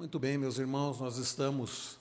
[0.00, 1.98] Muito bem, meus irmãos, nós estamos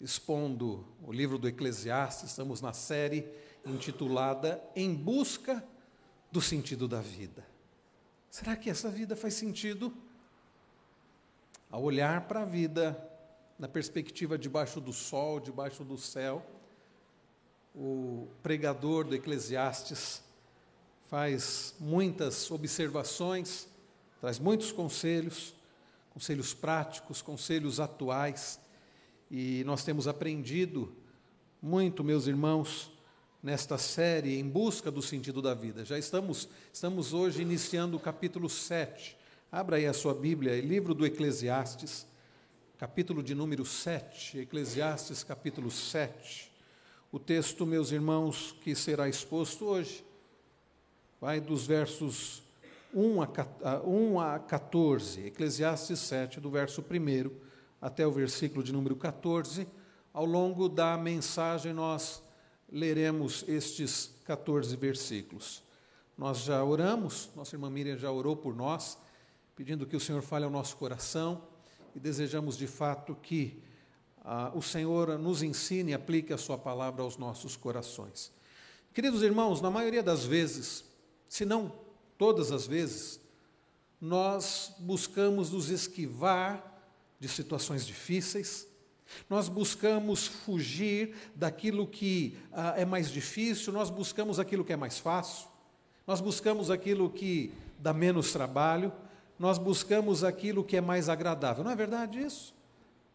[0.00, 3.28] expondo o livro do Eclesiastes, estamos na série
[3.66, 5.66] intitulada Em Busca
[6.30, 7.44] do Sentido da Vida.
[8.30, 9.92] Será que essa vida faz sentido?
[11.68, 12.96] Ao olhar para a vida
[13.58, 16.46] na perspectiva debaixo do sol, debaixo do céu,
[17.74, 20.22] o pregador do Eclesiastes
[21.08, 23.66] faz muitas observações,
[24.20, 25.55] traz muitos conselhos
[26.16, 28.58] conselhos práticos, conselhos atuais,
[29.30, 30.96] e nós temos aprendido
[31.60, 32.90] muito, meus irmãos,
[33.42, 35.84] nesta série em busca do sentido da vida.
[35.84, 39.14] Já estamos, estamos hoje iniciando o capítulo 7.
[39.52, 42.06] Abra aí a sua Bíblia, livro do Eclesiastes,
[42.78, 46.50] capítulo de número 7, Eclesiastes capítulo 7.
[47.12, 50.02] O texto, meus irmãos, que será exposto hoje,
[51.20, 52.45] vai dos versos
[52.96, 53.28] 1 a,
[53.84, 57.30] 1 a 14, Eclesiastes 7, do verso 1
[57.78, 59.68] até o versículo de número 14.
[60.14, 62.22] Ao longo da mensagem, nós
[62.72, 65.62] leremos estes 14 versículos.
[66.16, 68.96] Nós já oramos, nossa irmã Miriam já orou por nós,
[69.54, 71.42] pedindo que o Senhor fale ao nosso coração
[71.94, 73.62] e desejamos de fato que
[74.24, 78.32] ah, o Senhor nos ensine e aplique a Sua palavra aos nossos corações.
[78.94, 80.82] Queridos irmãos, na maioria das vezes,
[81.28, 81.84] se não
[82.18, 83.20] todas as vezes,
[84.00, 86.74] nós buscamos nos esquivar
[87.18, 88.66] de situações difíceis,
[89.30, 94.98] nós buscamos fugir daquilo que ah, é mais difícil, nós buscamos aquilo que é mais
[94.98, 95.48] fácil,
[96.06, 98.92] nós buscamos aquilo que dá menos trabalho,
[99.38, 101.62] nós buscamos aquilo que é mais agradável.
[101.62, 102.54] Não é verdade isso?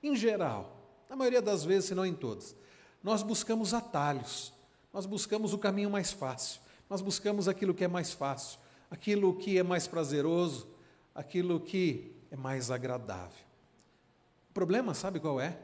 [0.01, 0.77] Em geral,
[1.09, 2.55] na maioria das vezes, se não em todas,
[3.03, 4.53] nós buscamos atalhos,
[4.93, 8.59] nós buscamos o caminho mais fácil, nós buscamos aquilo que é mais fácil
[8.91, 10.67] aquilo que é mais prazeroso,
[11.15, 13.45] aquilo que é mais agradável.
[14.49, 15.57] O problema, sabe qual é?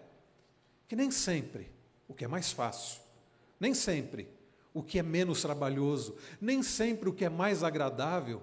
[0.88, 1.70] Que nem sempre
[2.08, 3.02] o que é mais fácil,
[3.60, 4.30] nem sempre
[4.73, 8.42] o que é menos trabalhoso, nem sempre o que é mais agradável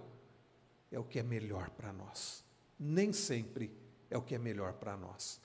[0.93, 2.45] é o que é melhor para nós.
[2.79, 3.73] Nem sempre
[4.11, 5.41] é o que é melhor para nós.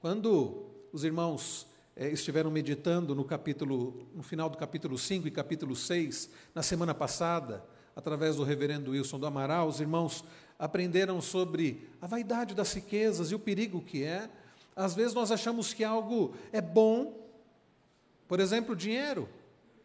[0.00, 1.66] Quando os irmãos
[1.96, 6.94] eh, estiveram meditando no capítulo, no final do capítulo 5 e capítulo 6, na semana
[6.94, 7.64] passada,
[7.94, 10.24] através do reverendo Wilson do Amaral, os irmãos
[10.58, 14.30] aprenderam sobre a vaidade das riquezas e o perigo que é.
[14.74, 17.20] Às vezes nós achamos que algo é bom,
[18.28, 19.28] por exemplo, dinheiro.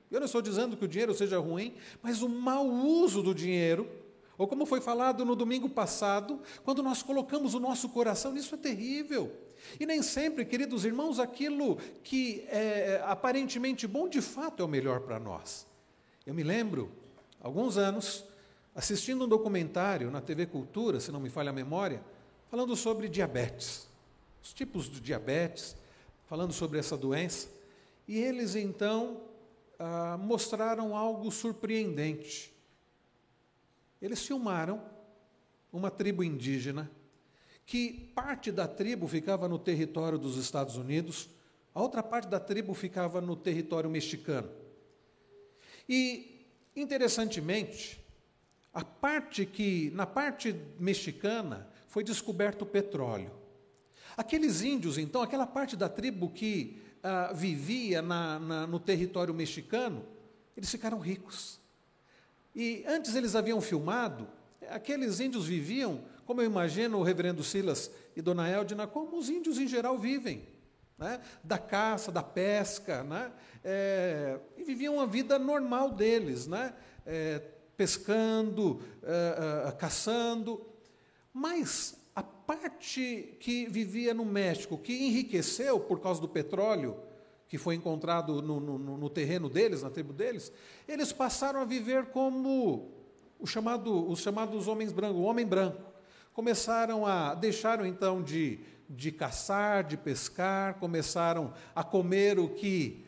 [0.09, 3.90] Eu não estou dizendo que o dinheiro seja ruim, mas o mau uso do dinheiro,
[4.38, 8.57] ou como foi falado no domingo passado, quando nós colocamos o nosso coração, isso é
[8.57, 9.31] terrível.
[9.79, 15.01] E nem sempre, queridos irmãos, aquilo que é aparentemente bom, de fato é o melhor
[15.01, 15.66] para nós.
[16.25, 16.91] Eu me lembro
[17.40, 18.24] alguns anos,
[18.75, 22.02] assistindo um documentário na TV Cultura, se não me falha a memória,
[22.50, 23.88] falando sobre diabetes,
[24.42, 25.76] os tipos de diabetes,
[26.28, 27.50] falando sobre essa doença,
[28.08, 29.22] e eles então
[29.80, 32.53] ah, mostraram algo surpreendente.
[34.02, 34.81] Eles filmaram
[35.72, 36.90] uma tribo indígena,
[37.66, 41.30] que parte da tribo ficava no território dos Estados Unidos,
[41.76, 44.50] a outra parte da tribo ficava no território mexicano.
[45.88, 46.37] E
[46.78, 48.00] Interessantemente,
[48.72, 53.32] a parte que na parte mexicana foi descoberto o petróleo.
[54.16, 60.06] Aqueles índios, então, aquela parte da tribo que ah, vivia na, na, no território mexicano,
[60.56, 61.60] eles ficaram ricos.
[62.56, 64.28] E antes eles haviam filmado,
[64.70, 69.58] aqueles índios viviam, como eu imagino o reverendo Silas e Dona Eldina, como os índios
[69.58, 70.46] em geral vivem
[70.97, 71.22] né?
[71.44, 73.31] da caça, da pesca, né?
[73.63, 76.74] É, e viviam uma vida normal deles, né?
[77.06, 77.41] É,
[77.75, 80.66] pescando, é, caçando.
[81.31, 86.97] Mas a parte que vivia no México, que enriqueceu por causa do petróleo,
[87.47, 90.52] que foi encontrado no, no, no terreno deles, na tribo deles,
[90.88, 92.91] eles passaram a viver como
[93.46, 95.82] chamado, os chamados homens brancos, o homem branco.
[96.34, 103.05] Começaram a, deixaram então de de caçar, de pescar, começaram a comer o que,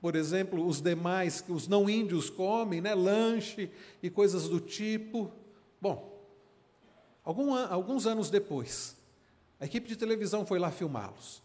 [0.00, 2.94] por exemplo, os demais, os não índios comem, né?
[2.94, 3.70] lanche
[4.02, 5.32] e coisas do tipo.
[5.80, 6.22] Bom,
[7.24, 8.96] algum, alguns anos depois,
[9.58, 11.42] a equipe de televisão foi lá filmá-los.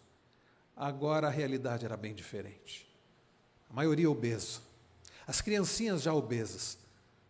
[0.76, 2.88] Agora a realidade era bem diferente.
[3.70, 4.62] A maioria obeso.
[5.26, 6.78] As criancinhas já obesas.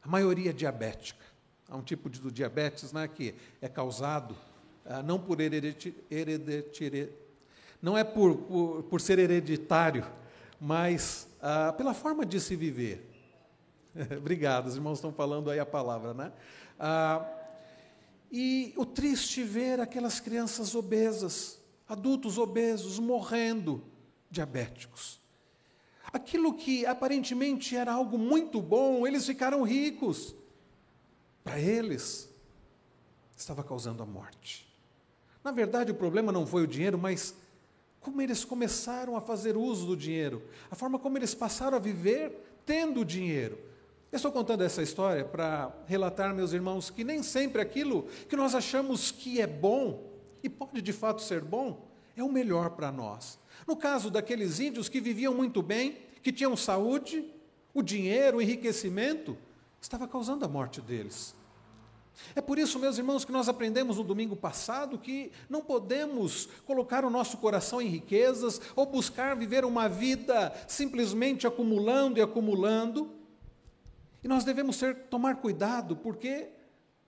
[0.04, 1.26] A maioria diabética.
[1.70, 4.36] Há um tipo de diabetes né, que é causado
[5.06, 7.10] não por hereditário,
[7.82, 10.06] não é por, por, por, ser hereditário,
[10.60, 13.08] mas ah, pela forma de se viver.
[14.18, 16.32] Obrigado, os irmãos estão falando aí a palavra, né?
[16.80, 17.26] Ah,
[18.32, 23.84] e o triste ver aquelas crianças obesas, adultos obesos morrendo,
[24.30, 25.20] diabéticos.
[26.12, 30.36] Aquilo que aparentemente era algo muito bom, eles ficaram ricos.
[31.44, 32.30] Para eles,
[33.36, 34.67] estava causando a morte.
[35.48, 37.34] Na verdade, o problema não foi o dinheiro, mas
[38.02, 42.60] como eles começaram a fazer uso do dinheiro, a forma como eles passaram a viver
[42.66, 43.58] tendo dinheiro.
[44.12, 48.54] Eu estou contando essa história para relatar, meus irmãos, que nem sempre aquilo que nós
[48.54, 50.12] achamos que é bom,
[50.44, 53.40] e pode de fato ser bom, é o melhor para nós.
[53.66, 57.24] No caso daqueles índios que viviam muito bem, que tinham saúde,
[57.74, 59.38] o dinheiro, o enriquecimento,
[59.80, 61.34] estava causando a morte deles.
[62.36, 67.06] É por isso, meus irmãos, que nós aprendemos no domingo passado que não podemos colocar
[67.06, 73.12] o nosso coração em riquezas ou buscar viver uma vida simplesmente acumulando e acumulando.
[74.24, 74.80] E nós devemos
[75.10, 76.50] tomar cuidado, porque,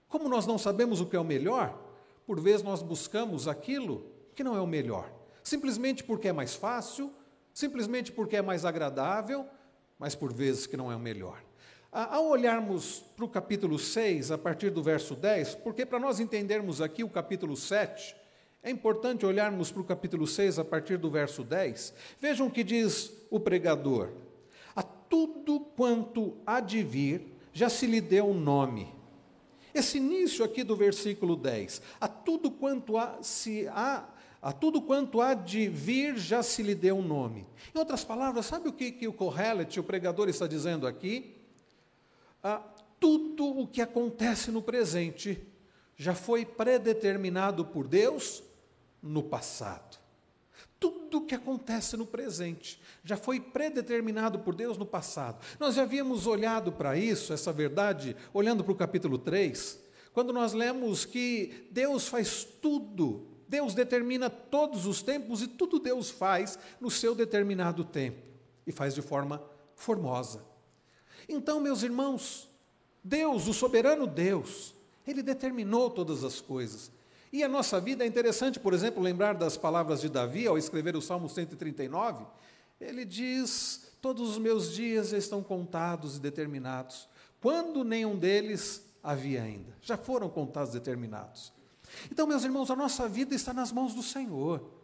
[0.08, 1.78] como nós não sabemos o que é o melhor,
[2.26, 5.12] por vezes nós buscamos aquilo que não é o melhor,
[5.42, 7.12] simplesmente porque é mais fácil,
[7.52, 9.46] simplesmente porque é mais agradável,
[9.98, 11.49] mas por vezes que não é o melhor.
[11.92, 16.80] Ao olharmos para o capítulo 6, a partir do verso 10, porque para nós entendermos
[16.80, 18.14] aqui o capítulo 7,
[18.62, 21.92] é importante olharmos para o capítulo 6, a partir do verso 10.
[22.20, 24.10] Vejam o que diz o pregador:
[24.76, 27.22] A tudo quanto há de vir,
[27.52, 28.94] já se lhe deu um nome.
[29.74, 34.08] Esse início aqui do versículo 10, a tudo quanto há, se há,
[34.40, 37.48] a tudo quanto há de vir já se lhe deu um nome.
[37.74, 41.39] Em outras palavras, sabe o que, que o Kohelet, o pregador, está dizendo aqui?
[42.42, 42.62] Ah,
[42.98, 45.46] tudo o que acontece no presente
[45.96, 48.42] já foi predeterminado por Deus
[49.02, 49.98] no passado.
[50.78, 55.44] Tudo o que acontece no presente já foi predeterminado por Deus no passado.
[55.58, 59.78] Nós já havíamos olhado para isso, essa verdade, olhando para o capítulo 3,
[60.12, 66.10] quando nós lemos que Deus faz tudo, Deus determina todos os tempos e tudo Deus
[66.10, 68.22] faz no seu determinado tempo
[68.66, 69.42] e faz de forma
[69.74, 70.49] formosa.
[71.28, 72.48] Então, meus irmãos,
[73.02, 74.74] Deus, o soberano Deus,
[75.06, 76.90] ele determinou todas as coisas.
[77.32, 80.96] E a nossa vida é interessante, por exemplo, lembrar das palavras de Davi ao escrever
[80.96, 82.24] o Salmo 139.
[82.80, 87.08] Ele diz: Todos os meus dias estão contados e determinados,
[87.40, 89.76] quando nenhum deles havia ainda.
[89.80, 91.52] Já foram contados e determinados.
[92.10, 94.79] Então, meus irmãos, a nossa vida está nas mãos do Senhor.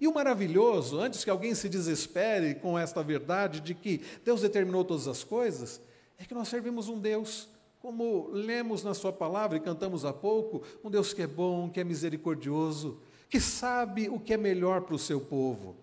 [0.00, 4.84] E o maravilhoso, antes que alguém se desespere com esta verdade de que Deus determinou
[4.84, 5.80] todas as coisas,
[6.18, 7.48] é que nós servimos um Deus,
[7.80, 11.80] como lemos na Sua palavra e cantamos há pouco, um Deus que é bom, que
[11.80, 12.98] é misericordioso,
[13.28, 15.76] que sabe o que é melhor para o seu povo.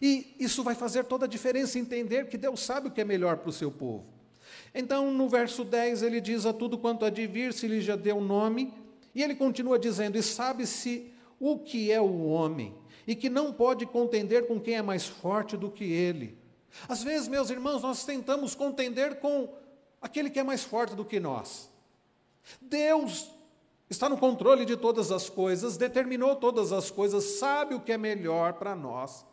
[0.00, 3.38] E isso vai fazer toda a diferença entender que Deus sabe o que é melhor
[3.38, 4.06] para o seu povo.
[4.72, 7.96] Então, no verso 10, ele diz: A tudo quanto há de vir, se lhe já
[7.96, 8.72] deu nome,
[9.12, 12.74] e ele continua dizendo: E sabe-se o que é o homem
[13.08, 16.36] e que não pode contender com quem é mais forte do que ele.
[16.86, 19.48] Às vezes, meus irmãos, nós tentamos contender com
[19.98, 21.70] aquele que é mais forte do que nós.
[22.60, 23.30] Deus
[23.88, 27.96] está no controle de todas as coisas, determinou todas as coisas, sabe o que é
[27.96, 29.24] melhor para nós.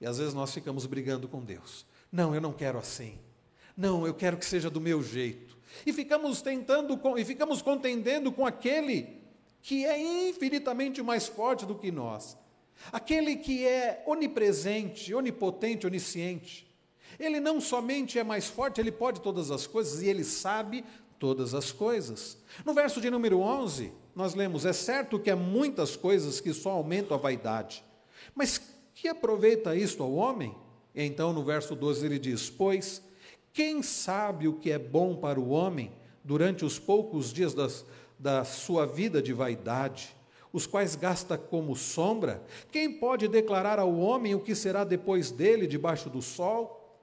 [0.00, 1.86] E às vezes nós ficamos brigando com Deus.
[2.10, 3.16] Não, eu não quero assim.
[3.76, 5.56] Não, eu quero que seja do meu jeito.
[5.86, 9.22] E ficamos tentando e ficamos contendendo com aquele
[9.62, 12.36] que é infinitamente mais forte do que nós.
[12.92, 16.66] Aquele que é onipresente, onipotente, onisciente.
[17.18, 20.84] Ele não somente é mais forte, ele pode todas as coisas e ele sabe
[21.18, 22.36] todas as coisas.
[22.64, 26.70] No verso de número 11, nós lemos: É certo que há muitas coisas que só
[26.70, 27.84] aumentam a vaidade,
[28.34, 28.60] mas
[28.94, 30.54] que aproveita isto ao homem?
[30.94, 33.02] E então no verso 12 ele diz: Pois
[33.52, 37.84] quem sabe o que é bom para o homem durante os poucos dias das,
[38.18, 40.14] da sua vida de vaidade?
[40.54, 45.66] Os quais gasta como sombra, quem pode declarar ao homem o que será depois dele
[45.66, 46.96] debaixo do sol?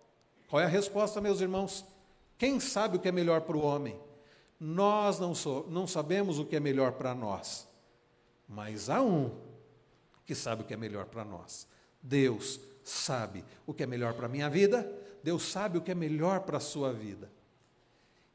[0.50, 1.84] Qual é a resposta, meus irmãos?
[2.38, 4.00] Quem sabe o que é melhor para o homem?
[4.58, 7.68] Nós não, so, não sabemos o que é melhor para nós,
[8.48, 9.32] mas há um
[10.26, 11.68] que sabe o que é melhor para nós.
[12.02, 14.90] Deus sabe o que é melhor para a minha vida,
[15.22, 17.30] Deus sabe o que é melhor para a sua vida.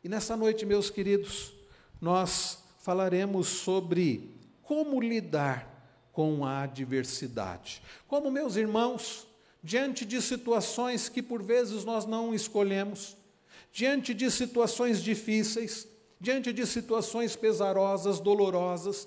[0.04, 1.54] E nessa noite, meus queridos,
[2.02, 4.35] nós falaremos sobre
[4.66, 5.72] como lidar
[6.12, 7.82] com a adversidade.
[8.08, 9.26] Como meus irmãos,
[9.62, 13.16] diante de situações que por vezes nós não escolhemos,
[13.72, 15.86] diante de situações difíceis,
[16.20, 19.06] diante de situações pesarosas, dolorosas,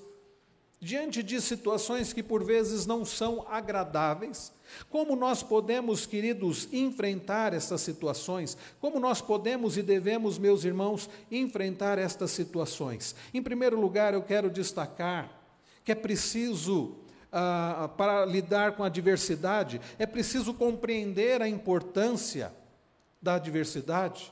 [0.79, 4.51] diante de situações que por vezes não são agradáveis,
[4.89, 8.55] como nós podemos, queridos, enfrentar essas situações?
[8.79, 13.15] Como nós podemos e devemos, meus irmãos, enfrentar estas situações?
[13.33, 15.38] Em primeiro lugar, eu quero destacar
[15.89, 16.97] que é preciso
[17.31, 22.53] ah, para lidar com a diversidade, é preciso compreender a importância
[23.19, 24.31] da diversidade.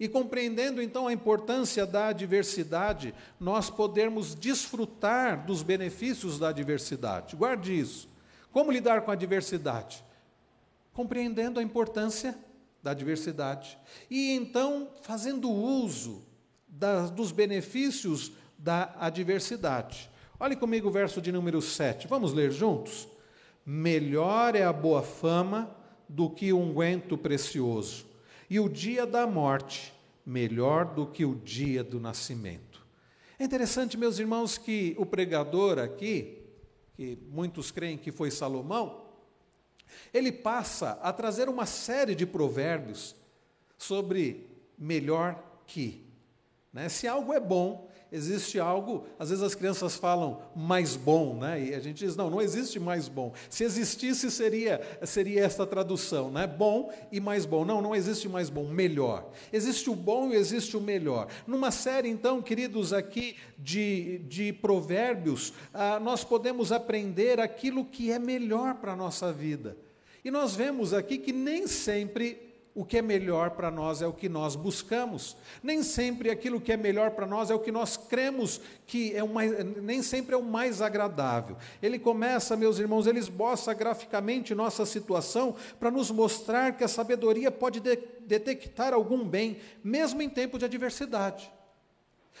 [0.00, 7.36] E compreendendo então a importância da diversidade, nós podermos desfrutar dos benefícios da diversidade.
[7.36, 8.08] Guarde isso.
[8.50, 10.04] Como lidar com a diversidade?
[10.92, 12.36] Compreendendo a importância
[12.82, 13.78] da diversidade.
[14.10, 16.26] E então fazendo uso
[17.14, 20.10] dos benefícios da adversidade.
[20.42, 22.08] Olhe comigo o verso de número 7.
[22.08, 23.06] Vamos ler juntos?
[23.66, 25.70] Melhor é a boa fama
[26.08, 28.06] do que o unguento precioso
[28.48, 29.92] e o dia da morte
[30.24, 32.80] melhor do que o dia do nascimento.
[33.38, 36.38] É interessante, meus irmãos, que o pregador aqui,
[36.94, 39.08] que muitos creem que foi Salomão,
[40.10, 43.14] ele passa a trazer uma série de provérbios
[43.76, 46.02] sobre melhor que.
[46.72, 46.88] Né?
[46.88, 51.62] Se algo é bom, existe algo, às vezes as crianças falam mais bom, né?
[51.62, 53.32] E a gente diz, não, não existe mais bom.
[53.48, 56.46] Se existisse, seria, seria esta tradução, né?
[56.46, 57.64] Bom e mais bom.
[57.64, 59.30] Não, não existe mais bom, melhor.
[59.52, 61.28] Existe o bom e existe o melhor.
[61.46, 68.18] Numa série, então, queridos, aqui de, de provérbios, ah, nós podemos aprender aquilo que é
[68.18, 69.76] melhor para a nossa vida.
[70.24, 74.12] E nós vemos aqui que nem sempre o que é melhor para nós é o
[74.12, 75.36] que nós buscamos.
[75.62, 79.24] Nem sempre aquilo que é melhor para nós é o que nós cremos que é
[79.24, 81.56] o mais, nem sempre é o mais agradável.
[81.82, 87.50] Ele começa, meus irmãos, ele esboça graficamente nossa situação para nos mostrar que a sabedoria
[87.50, 91.50] pode de, detectar algum bem, mesmo em tempo de adversidade.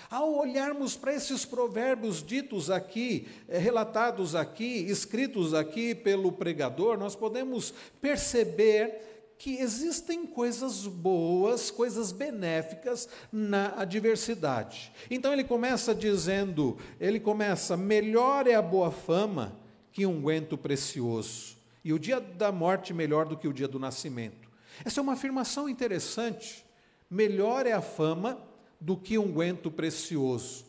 [0.08, 7.14] Ao olharmos para esses provérbios ditos aqui, eh, relatados aqui, escritos aqui pelo pregador, nós
[7.14, 9.09] podemos perceber
[9.40, 14.92] que existem coisas boas, coisas benéficas na adversidade.
[15.10, 19.58] Então ele começa dizendo, ele começa, melhor é a boa fama
[19.92, 23.78] que um unguento precioso, e o dia da morte melhor do que o dia do
[23.78, 24.46] nascimento.
[24.84, 26.62] Essa é uma afirmação interessante.
[27.08, 28.38] Melhor é a fama
[28.78, 30.66] do que um unguento precioso.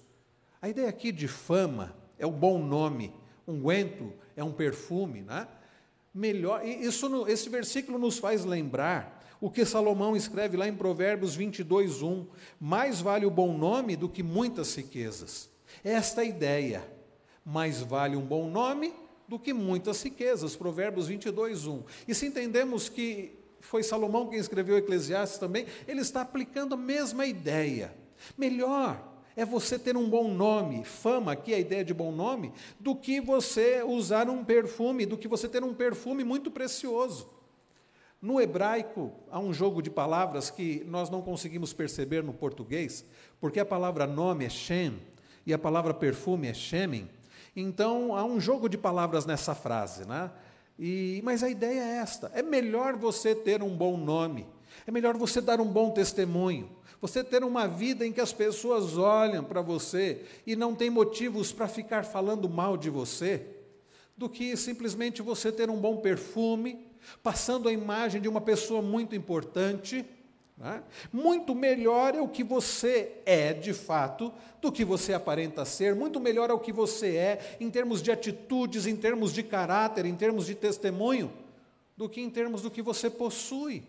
[0.61, 3.13] A ideia aqui de fama é o bom nome,
[3.45, 5.45] unguento é um perfume, né?
[6.13, 6.65] Melhor.
[6.65, 12.27] Isso, esse versículo nos faz lembrar o que Salomão escreve lá em Provérbios 22, 1.
[12.59, 15.49] Mais vale o bom nome do que muitas riquezas.
[15.83, 16.87] Esta é ideia.
[17.43, 18.93] Mais vale um bom nome
[19.27, 20.55] do que muitas riquezas.
[20.55, 21.83] Provérbios 22, 1.
[22.07, 27.25] E se entendemos que foi Salomão quem escreveu Eclesiastes também, ele está aplicando a mesma
[27.25, 27.95] ideia.
[28.37, 29.10] Melhor
[29.41, 32.95] é você ter um bom nome, fama, aqui é a ideia de bom nome, do
[32.95, 37.27] que você usar um perfume, do que você ter um perfume muito precioso.
[38.21, 43.03] No hebraico, há um jogo de palavras que nós não conseguimos perceber no português,
[43.39, 45.01] porque a palavra nome é Shem
[45.43, 47.09] e a palavra perfume é Shemin.
[47.55, 50.29] Então, há um jogo de palavras nessa frase, né?
[50.77, 54.45] E, mas a ideia é esta: é melhor você ter um bom nome,
[54.85, 58.97] é melhor você dar um bom testemunho, você ter uma vida em que as pessoas
[58.97, 63.45] olham para você e não tem motivos para ficar falando mal de você,
[64.15, 66.91] do que simplesmente você ter um bom perfume,
[67.23, 70.05] passando a imagem de uma pessoa muito importante.
[70.57, 70.83] Né?
[71.11, 76.19] Muito melhor é o que você é de fato do que você aparenta ser, muito
[76.19, 80.15] melhor é o que você é em termos de atitudes, em termos de caráter, em
[80.15, 81.33] termos de testemunho,
[81.97, 83.83] do que em termos do que você possui.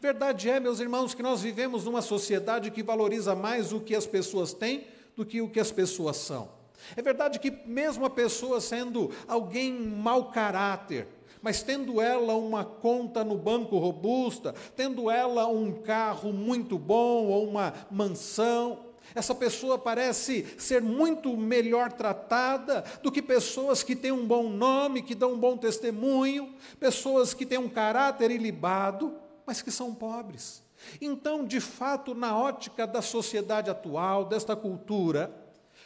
[0.00, 4.06] Verdade é, meus irmãos, que nós vivemos numa sociedade que valoriza mais o que as
[4.06, 6.48] pessoas têm do que o que as pessoas são.
[6.96, 11.08] É verdade que, mesmo a pessoa sendo alguém mau caráter,
[11.40, 17.48] mas tendo ela uma conta no banco robusta, tendo ela um carro muito bom ou
[17.48, 24.26] uma mansão, essa pessoa parece ser muito melhor tratada do que pessoas que têm um
[24.26, 29.14] bom nome, que dão um bom testemunho, pessoas que têm um caráter ilibado
[29.46, 30.62] mas que são pobres.
[31.00, 35.34] Então, de fato, na ótica da sociedade atual, desta cultura,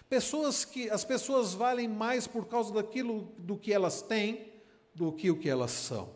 [0.08, 4.50] pessoas que as pessoas valem mais por causa daquilo do que elas têm
[4.94, 6.10] do que o que elas são.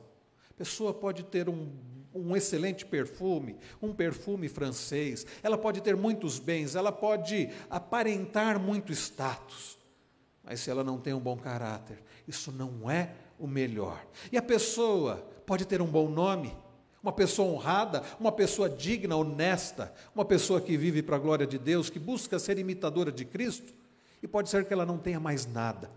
[0.50, 1.72] A pessoa pode ter um,
[2.14, 8.92] um excelente perfume, um perfume francês, ela pode ter muitos bens, ela pode aparentar muito
[8.92, 9.78] status,
[10.42, 14.04] mas se ela não tem um bom caráter, isso não é o melhor.
[14.30, 16.54] E a pessoa pode ter um bom nome,
[17.04, 21.58] uma pessoa honrada, uma pessoa digna, honesta, uma pessoa que vive para a glória de
[21.58, 23.74] Deus, que busca ser imitadora de Cristo,
[24.22, 25.90] e pode ser que ela não tenha mais nada.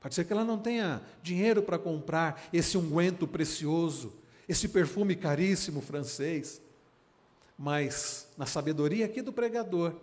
[0.00, 4.12] Pode ser que ela não tenha dinheiro para comprar esse unguento precioso,
[4.48, 6.60] esse perfume caríssimo francês.
[7.56, 9.94] Mas, na sabedoria aqui do pregador,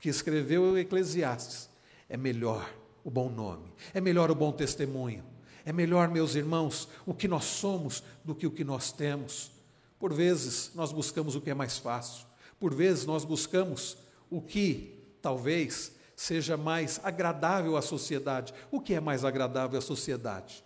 [0.00, 1.70] que escreveu o Eclesiastes,
[2.08, 2.68] é melhor
[3.04, 5.24] o bom nome, é melhor o bom testemunho,
[5.66, 9.50] é melhor, meus irmãos, o que nós somos do que o que nós temos.
[9.98, 12.24] Por vezes nós buscamos o que é mais fácil,
[12.60, 13.96] por vezes nós buscamos
[14.30, 18.54] o que talvez seja mais agradável à sociedade.
[18.70, 20.64] O que é mais agradável à sociedade?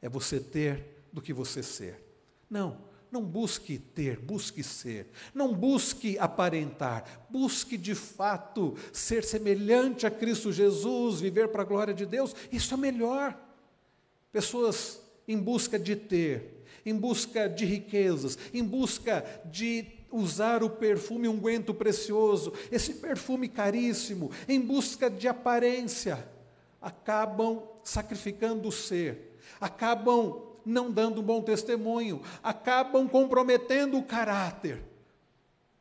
[0.00, 2.02] É você ter do que você ser.
[2.48, 2.78] Não,
[3.12, 5.10] não busque ter, busque ser.
[5.34, 11.92] Não busque aparentar, busque de fato ser semelhante a Cristo Jesus, viver para a glória
[11.92, 12.34] de Deus.
[12.50, 13.49] Isso é melhor.
[14.32, 21.28] Pessoas em busca de ter, em busca de riquezas, em busca de usar o perfume
[21.28, 26.28] unguento precioso, esse perfume caríssimo, em busca de aparência,
[26.80, 34.89] acabam sacrificando o ser, acabam não dando um bom testemunho, acabam comprometendo o caráter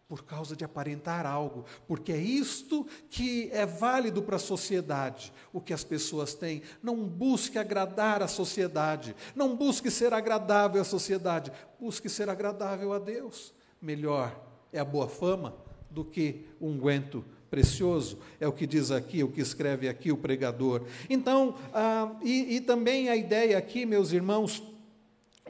[0.09, 5.61] por causa de aparentar algo, porque é isto que é válido para a sociedade, o
[5.61, 6.63] que as pessoas têm.
[6.81, 12.97] Não busque agradar a sociedade, não busque ser agradável à sociedade, busque ser agradável a
[12.97, 13.53] Deus.
[13.79, 14.35] Melhor
[14.73, 15.55] é a boa fama
[15.91, 20.17] do que um unguento precioso, é o que diz aqui, o que escreve aqui o
[20.17, 20.85] pregador.
[21.07, 24.63] Então, ah, e, e também a ideia aqui, meus irmãos,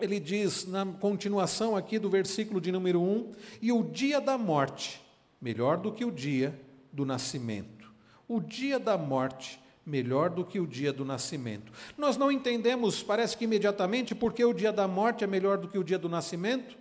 [0.01, 5.01] ele diz na continuação aqui do versículo de número 1: e o dia da morte,
[5.41, 6.59] melhor do que o dia
[6.91, 7.91] do nascimento.
[8.27, 11.71] O dia da morte, melhor do que o dia do nascimento.
[11.97, 15.77] Nós não entendemos, parece que imediatamente, porque o dia da morte é melhor do que
[15.77, 16.77] o dia do nascimento.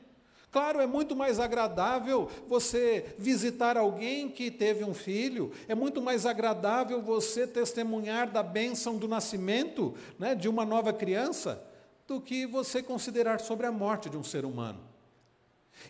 [0.50, 6.24] Claro, é muito mais agradável você visitar alguém que teve um filho, é muito mais
[6.24, 11.67] agradável você testemunhar da bênção do nascimento né, de uma nova criança
[12.08, 14.80] do que você considerar sobre a morte de um ser humano.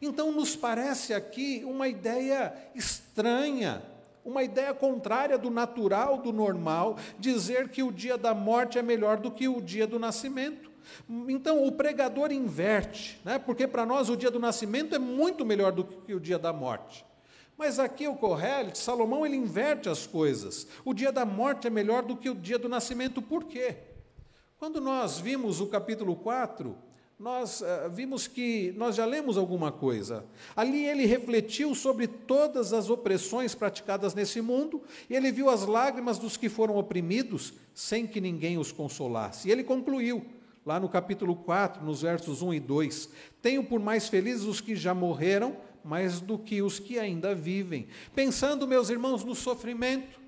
[0.03, 3.83] Então, nos parece aqui uma ideia estranha,
[4.25, 9.19] uma ideia contrária do natural, do normal, dizer que o dia da morte é melhor
[9.19, 10.69] do que o dia do nascimento.
[11.29, 13.39] Então, o pregador inverte, né?
[13.39, 16.53] porque para nós o dia do nascimento é muito melhor do que o dia da
[16.53, 17.07] morte.
[17.57, 20.67] Mas aqui o Correlit, Salomão, ele inverte as coisas.
[20.85, 23.88] O dia da morte é melhor do que o dia do nascimento, por quê?
[24.59, 26.77] Quando nós vimos o capítulo 4,
[27.17, 30.25] nós uh, vimos que nós já lemos alguma coisa.
[30.57, 36.19] Ali ele refletiu sobre todas as opressões praticadas nesse mundo, e ele viu as lágrimas
[36.19, 39.47] dos que foram oprimidos, sem que ninguém os consolasse.
[39.47, 40.27] E ele concluiu,
[40.67, 44.75] lá no capítulo 4, nos versos 1 e 2: Tenho por mais felizes os que
[44.75, 47.87] já morreram, mais do que os que ainda vivem.
[48.13, 50.19] Pensando, meus irmãos, no sofrimento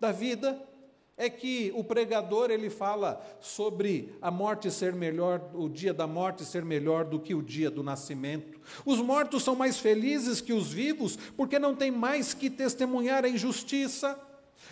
[0.00, 0.58] da vida,
[1.16, 6.44] é que o pregador ele fala sobre a morte ser melhor, o dia da morte
[6.44, 8.60] ser melhor do que o dia do nascimento.
[8.84, 13.28] Os mortos são mais felizes que os vivos, porque não tem mais que testemunhar a
[13.28, 14.20] injustiça,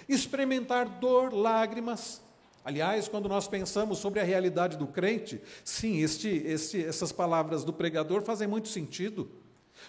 [0.06, 2.22] experimentar dor, lágrimas.
[2.62, 7.72] Aliás, quando nós pensamos sobre a realidade do crente, sim, este, este, essas palavras do
[7.72, 9.30] pregador fazem muito sentido.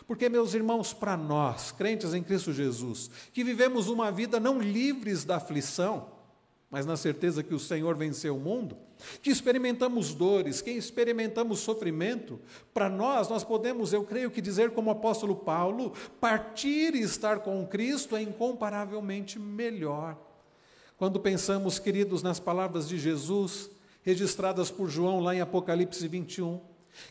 [0.08, 5.24] Porque, meus irmãos, para nós, crentes em Cristo Jesus, que vivemos uma vida não livres
[5.24, 6.15] da aflição,
[6.76, 8.76] mas na certeza que o Senhor venceu o mundo,
[9.22, 12.38] que experimentamos dores, que experimentamos sofrimento,
[12.74, 17.40] para nós, nós podemos, eu creio que dizer como o apóstolo Paulo, partir e estar
[17.40, 20.18] com Cristo é incomparavelmente melhor.
[20.98, 23.70] Quando pensamos, queridos, nas palavras de Jesus,
[24.02, 26.60] registradas por João lá em Apocalipse 21,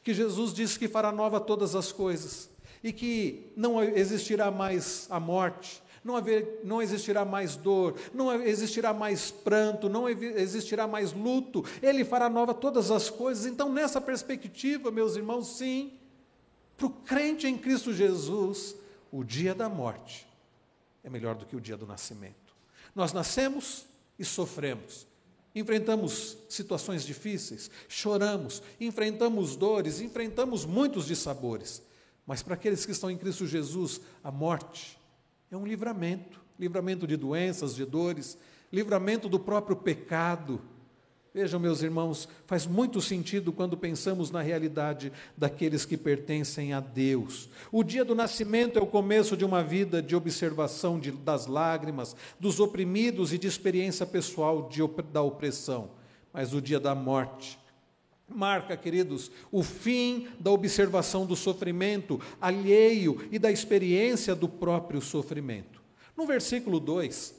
[0.03, 2.51] que Jesus disse que fará nova todas as coisas
[2.83, 8.93] e que não existirá mais a morte, não, haver, não existirá mais dor, não existirá
[8.93, 13.47] mais pranto, não existirá mais luto, Ele fará nova todas as coisas.
[13.47, 15.95] Então, nessa perspectiva, meus irmãos, sim,
[16.77, 18.77] para o crente em Cristo Jesus,
[19.11, 20.27] o dia da morte
[21.03, 22.55] é melhor do que o dia do nascimento.
[22.95, 23.87] Nós nascemos
[24.19, 25.07] e sofremos,
[25.55, 31.83] enfrentamos situações difíceis, choramos, enfrentamos dores, enfrentamos muitos dissabores,
[32.27, 34.99] mas para aqueles que estão em Cristo Jesus, a morte
[35.55, 38.39] é um livramento livramento de doenças, de dores,
[38.73, 40.61] livramento do próprio pecado.
[41.33, 47.51] Vejam, meus irmãos, faz muito sentido quando pensamos na realidade daqueles que pertencem a Deus.
[47.73, 52.15] O dia do nascimento é o começo de uma vida de observação de, das lágrimas,
[52.39, 54.81] dos oprimidos e de experiência pessoal de,
[55.13, 55.91] da opressão.
[56.33, 57.59] Mas o dia da morte
[58.35, 65.83] marca, queridos, o fim da observação do sofrimento alheio e da experiência do próprio sofrimento.
[66.17, 67.35] No versículo 2,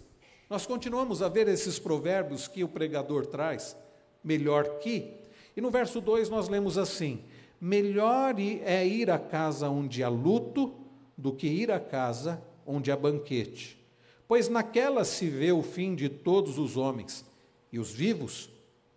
[0.49, 3.75] nós continuamos a ver esses provérbios que o pregador traz,
[4.23, 5.13] melhor que,
[5.55, 7.23] e no verso 2 nós lemos assim:
[7.59, 10.73] melhor é ir à casa onde há luto
[11.17, 13.77] do que ir à casa onde há banquete,
[14.27, 17.25] pois naquela se vê o fim de todos os homens,
[17.71, 18.49] e os vivos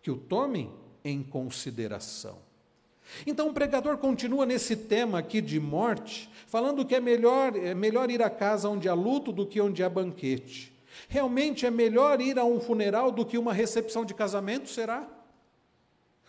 [0.02, 0.72] que o tomem
[1.04, 2.38] em consideração.
[3.26, 8.10] Então o pregador continua nesse tema aqui de morte, falando que é melhor, é melhor
[8.10, 10.72] ir a casa onde há luto do que onde há banquete.
[11.08, 15.06] Realmente é melhor ir a um funeral do que uma recepção de casamento, será?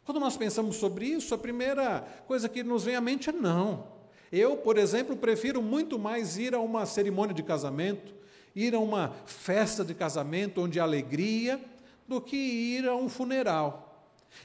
[0.05, 3.88] Quando nós pensamos sobre isso, a primeira coisa que nos vem à mente é não.
[4.32, 8.13] Eu, por exemplo, prefiro muito mais ir a uma cerimônia de casamento,
[8.55, 11.60] ir a uma festa de casamento onde há alegria,
[12.08, 13.88] do que ir a um funeral.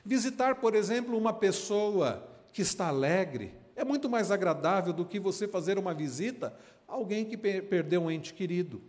[0.04, 5.48] Visitar, por exemplo, uma pessoa que está alegre é muito mais agradável do que você
[5.48, 6.54] fazer uma visita
[6.86, 8.80] a alguém que perdeu um ente querido.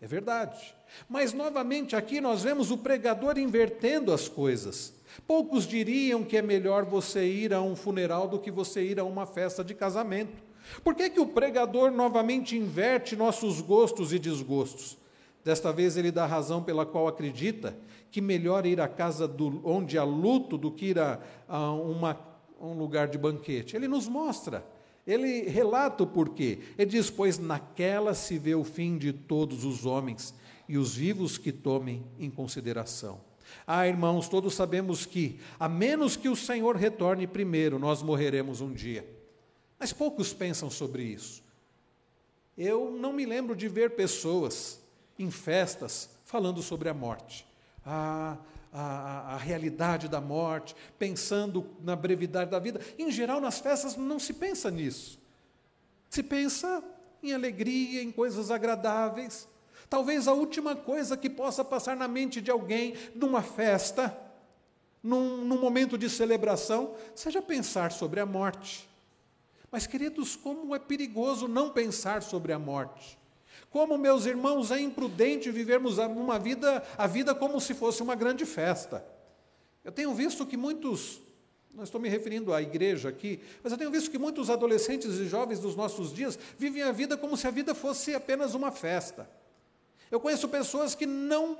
[0.00, 0.74] É verdade.
[1.08, 4.94] Mas, novamente, aqui nós vemos o pregador invertendo as coisas.
[5.26, 9.04] Poucos diriam que é melhor você ir a um funeral do que você ir a
[9.04, 10.42] uma festa de casamento.
[10.84, 14.96] Por que, que o pregador novamente inverte nossos gostos e desgostos?
[15.48, 17.74] Desta vez ele dá a razão pela qual acredita
[18.10, 22.20] que melhor ir à casa do, onde há luto do que ir a, a uma,
[22.60, 23.74] um lugar de banquete.
[23.74, 24.62] Ele nos mostra,
[25.06, 26.58] ele relata o porquê.
[26.76, 30.34] Ele diz: Pois naquela se vê o fim de todos os homens
[30.68, 33.18] e os vivos que tomem em consideração.
[33.66, 38.70] Ah, irmãos, todos sabemos que, a menos que o Senhor retorne primeiro, nós morreremos um
[38.70, 39.08] dia.
[39.80, 41.42] Mas poucos pensam sobre isso.
[42.54, 44.86] Eu não me lembro de ver pessoas
[45.18, 47.48] em festas falando sobre a morte
[47.88, 48.36] a,
[48.70, 52.80] a, a, realidade da morte, pensando na brevidade da vida.
[52.98, 55.18] Em geral, nas festas não se pensa nisso.
[56.08, 56.84] Se pensa
[57.22, 59.48] em alegria, em coisas agradáveis.
[59.88, 64.16] Talvez a última coisa que possa passar na mente de alguém numa festa,
[65.02, 68.86] num, num momento de celebração, seja pensar sobre a morte.
[69.70, 73.18] Mas, queridos, como é perigoso não pensar sobre a morte.
[73.70, 78.46] Como, meus irmãos, é imprudente vivermos uma vida, a vida como se fosse uma grande
[78.46, 79.04] festa.
[79.84, 81.20] Eu tenho visto que muitos,
[81.74, 85.28] não estou me referindo à igreja aqui, mas eu tenho visto que muitos adolescentes e
[85.28, 89.28] jovens dos nossos dias vivem a vida como se a vida fosse apenas uma festa.
[90.10, 91.58] Eu conheço pessoas que não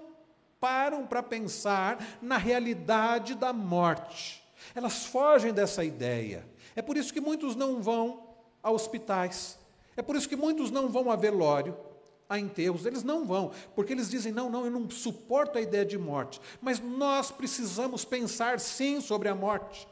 [0.59, 4.43] param para pensar na realidade da morte.
[4.75, 6.49] Elas fogem dessa ideia.
[6.75, 8.27] É por isso que muitos não vão
[8.63, 9.59] a hospitais.
[9.95, 11.88] É por isso que muitos não vão a velório
[12.29, 15.85] a enterros, eles não vão, porque eles dizem: não, não, eu não suporto a ideia
[15.85, 16.41] de morte.
[16.61, 19.89] Mas nós precisamos pensar sim sobre a morte,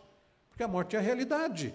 [0.48, 1.74] porque a morte é a realidade.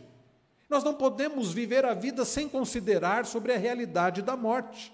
[0.70, 4.94] Nós não podemos viver a vida sem considerar sobre a realidade da morte.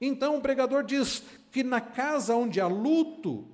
[0.00, 3.46] Então o pregador diz que na casa onde há luto,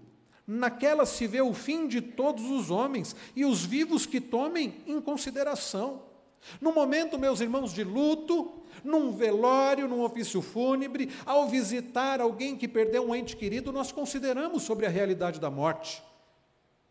[0.47, 5.01] naquela se vê o fim de todos os homens e os vivos que tomem em
[5.01, 6.12] consideração.
[6.61, 12.66] No momento, meus irmãos, de luto, num velório, num ofício fúnebre, ao visitar alguém que
[12.68, 16.02] perdeu um ente querido, nós consideramos sobre a realidade da morte.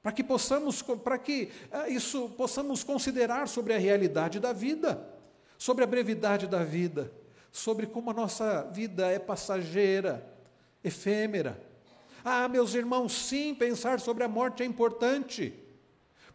[0.01, 5.07] Para que possamos, para que ah, isso possamos considerar sobre a realidade da vida,
[5.57, 7.11] sobre a brevidade da vida,
[7.51, 10.25] sobre como a nossa vida é passageira,
[10.83, 11.61] efêmera.
[12.23, 15.53] Ah, meus irmãos, sim, pensar sobre a morte é importante.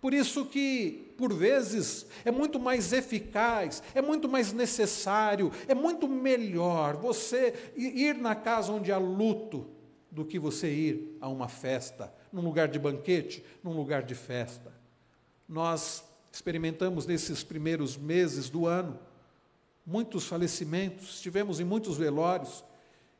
[0.07, 6.07] Por isso que, por vezes, é muito mais eficaz, é muito mais necessário, é muito
[6.07, 9.67] melhor você ir na casa onde há luto
[10.09, 14.73] do que você ir a uma festa, num lugar de banquete, num lugar de festa.
[15.49, 19.01] Nós experimentamos nesses primeiros meses do ano
[19.85, 22.65] muitos falecimentos, estivemos em muitos velórios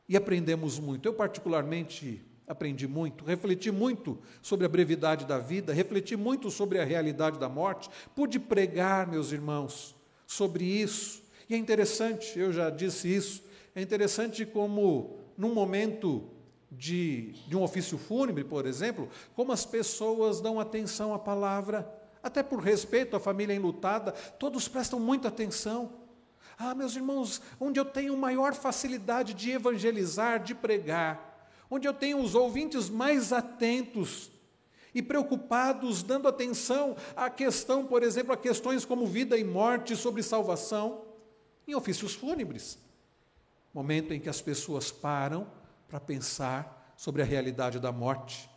[0.07, 1.05] e aprendemos muito.
[1.05, 6.85] Eu, particularmente, aprendi muito, refleti muito sobre a brevidade da vida, refleti muito sobre a
[6.85, 9.93] realidade da morte, pude pregar, meus irmãos,
[10.25, 11.21] sobre isso.
[11.49, 13.43] E é interessante, eu já disse isso,
[13.75, 16.29] é interessante como, num momento
[16.71, 21.87] de, de um ofício fúnebre, por exemplo, como as pessoas dão atenção à palavra,
[22.23, 25.93] até por respeito à família enlutada, todos prestam muita atenção.
[26.57, 31.26] Ah, meus irmãos, onde eu tenho maior facilidade de evangelizar, de pregar,
[31.69, 34.31] onde eu tenho os ouvintes mais atentos
[34.93, 40.23] e preocupados, dando atenção à questão, por exemplo, a questões como vida e morte, sobre
[40.23, 41.05] salvação,
[41.67, 42.79] em ofícios fúnebres.
[43.73, 45.47] Momento em que as pessoas param
[45.87, 48.49] para pensar sobre a realidade da morte,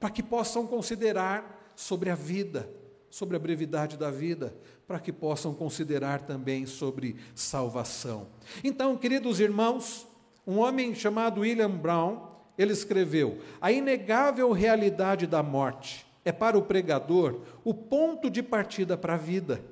[0.00, 2.68] para que possam considerar sobre a vida,
[3.08, 4.52] sobre a brevidade da vida,
[4.88, 8.26] para que possam considerar também sobre salvação.
[8.64, 10.06] Então, queridos irmãos,
[10.44, 16.62] um homem chamado William Brown, ele escreveu: A inegável realidade da morte é para o
[16.62, 19.62] pregador o ponto de partida para a vida.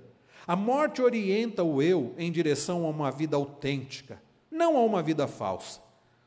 [0.46, 5.26] A morte orienta o eu em direção a uma vida autêntica, não a uma vida
[5.26, 5.80] falsa.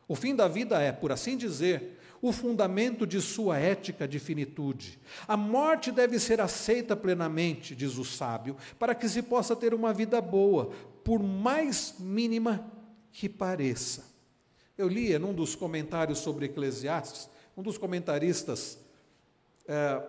[0.07, 4.99] O fim da vida é, por assim dizer, o fundamento de sua ética de finitude.
[5.27, 9.93] A morte deve ser aceita plenamente, diz o sábio, para que se possa ter uma
[9.93, 10.71] vida boa,
[11.03, 12.65] por mais mínima
[13.11, 14.14] que pareça.
[14.77, 18.77] Eu li num dos comentários sobre Eclesiastes, um dos comentaristas
[19.67, 20.01] é,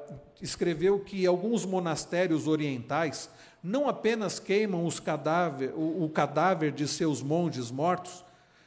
[0.43, 3.31] escreveu que alguns monastérios orientais
[3.63, 8.25] não apenas queimam cadáver, o, o cadáver de seus monges mortos,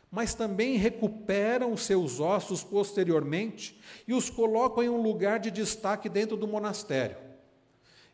[0.09, 6.37] mas também recuperam seus ossos posteriormente e os colocam em um lugar de destaque dentro
[6.37, 7.17] do monastério.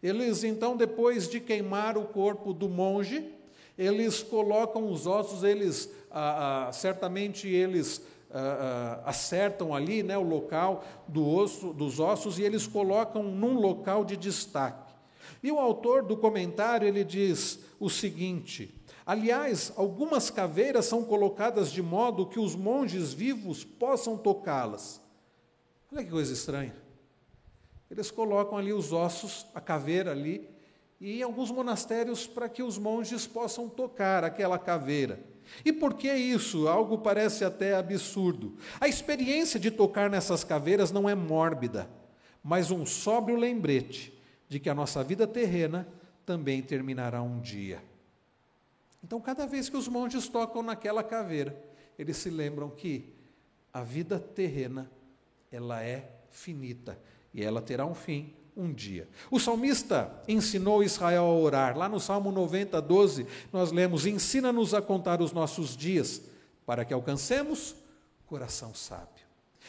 [0.01, 3.31] Eles, então, depois de queimar o corpo do monge,
[3.77, 10.83] eles colocam os ossos, eles, ah, ah, certamente eles ah, acertam ali né, o local
[11.07, 14.93] do osso, dos ossos e eles colocam num local de destaque.
[15.43, 18.73] E o autor do comentário, ele diz o seguinte,
[19.05, 24.99] Aliás, algumas caveiras são colocadas de modo que os monges vivos possam tocá-las.
[25.91, 26.75] Olha que coisa estranha.
[27.89, 30.49] Eles colocam ali os ossos, a caveira ali,
[30.99, 35.19] e em alguns monastérios para que os monges possam tocar aquela caveira.
[35.63, 36.67] E por que isso?
[36.67, 38.57] Algo parece até absurdo.
[38.79, 41.89] A experiência de tocar nessas caveiras não é mórbida,
[42.43, 44.13] mas um sóbrio lembrete
[44.47, 45.87] de que a nossa vida terrena
[46.25, 47.83] também terminará um dia.
[49.03, 51.55] Então, cada vez que os monges tocam naquela caveira,
[51.97, 53.13] eles se lembram que
[53.71, 54.89] a vida terrena,
[55.51, 56.97] ela é finita
[57.33, 59.07] e ela terá um fim um dia.
[59.29, 61.77] O salmista ensinou Israel a orar.
[61.77, 66.21] Lá no Salmo 90, 12, nós lemos: Ensina-nos a contar os nossos dias,
[66.65, 67.75] para que alcancemos
[68.25, 69.25] coração sábio.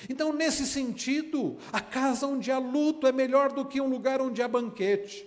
[0.08, 4.42] Então, nesse sentido, a casa onde há luto é melhor do que um lugar onde
[4.42, 5.26] há banquete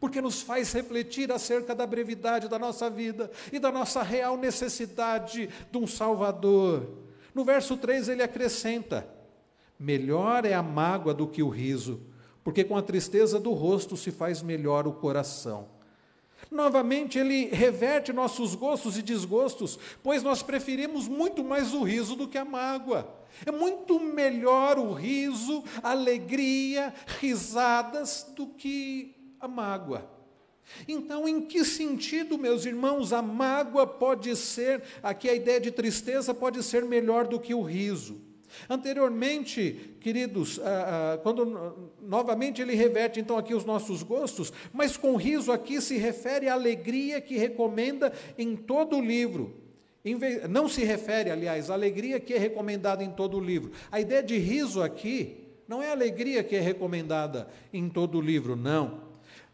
[0.00, 5.50] porque nos faz refletir acerca da brevidade da nossa vida e da nossa real necessidade
[5.70, 6.88] de um Salvador.
[7.34, 9.06] No verso 3 ele acrescenta:
[9.78, 12.00] Melhor é a mágoa do que o riso,
[12.42, 15.68] porque com a tristeza do rosto se faz melhor o coração.
[16.50, 22.26] Novamente, ele reverte nossos gostos e desgostos, pois nós preferimos muito mais o riso do
[22.26, 23.08] que a mágoa.
[23.46, 30.10] É muito melhor o riso, alegria, risadas, do que a mágoa.
[30.88, 36.34] Então, em que sentido, meus irmãos, a mágoa pode ser, aqui a ideia de tristeza
[36.34, 38.29] pode ser melhor do que o riso?
[38.68, 45.16] Anteriormente, queridos, ah, ah, quando novamente ele reverte então aqui os nossos gostos, mas com
[45.16, 49.54] riso aqui se refere à alegria que recomenda em todo o livro.
[50.48, 53.72] Não se refere, aliás, à alegria que é recomendada em todo o livro.
[53.92, 58.20] A ideia de riso aqui não é a alegria que é recomendada em todo o
[58.20, 59.10] livro, não.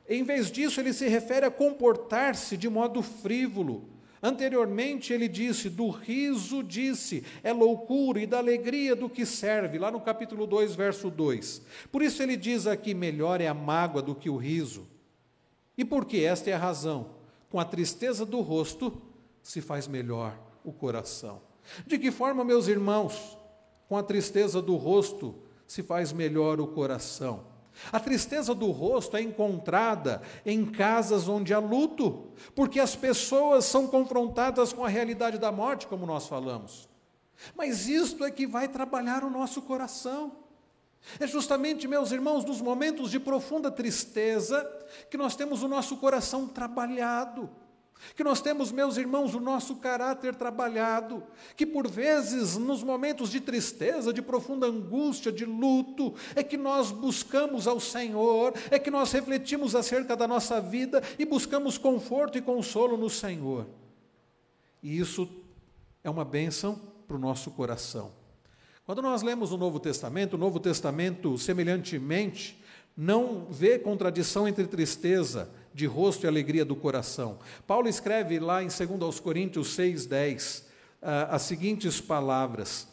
[0.09, 3.96] Em vez disso, ele se refere a comportar-se de modo frívolo.
[4.23, 9.91] Anteriormente, ele disse: do riso disse, é loucura, e da alegria do que serve, lá
[9.91, 11.63] no capítulo 2, verso 2.
[11.93, 14.87] Por isso, ele diz aqui: melhor é a mágoa do que o riso.
[15.77, 16.25] E por que?
[16.25, 17.17] Esta é a razão.
[17.51, 19.01] Com a tristeza do rosto
[19.43, 21.41] se faz melhor o coração.
[21.87, 23.37] De que forma, meus irmãos,
[23.89, 25.35] com a tristeza do rosto
[25.67, 27.56] se faz melhor o coração?
[27.93, 33.87] A tristeza do rosto é encontrada em casas onde há luto, porque as pessoas são
[33.87, 36.89] confrontadas com a realidade da morte, como nós falamos.
[37.55, 40.33] Mas isto é que vai trabalhar o nosso coração.
[41.21, 44.69] É justamente, meus irmãos, nos momentos de profunda tristeza
[45.11, 47.49] que nós temos o nosso coração trabalhado
[48.15, 51.23] que nós temos, meus irmãos, o nosso caráter trabalhado,
[51.57, 56.91] que por vezes, nos momentos de tristeza, de profunda angústia, de luto, é que nós
[56.91, 62.43] buscamos ao Senhor, é que nós refletimos acerca da nossa vida e buscamos conforto e
[62.43, 63.67] consolo no Senhor.
[64.83, 65.29] E isso
[66.05, 68.13] é uma bênção para o nosso coração.
[68.85, 72.63] Quando nós lemos o Novo Testamento, o Novo Testamento, semelhantemente,
[72.97, 77.39] não vê contradição entre tristeza de rosto e alegria do coração.
[77.67, 80.67] Paulo escreve lá em 2 Coríntios 6, 10,
[81.29, 82.89] as seguintes palavras: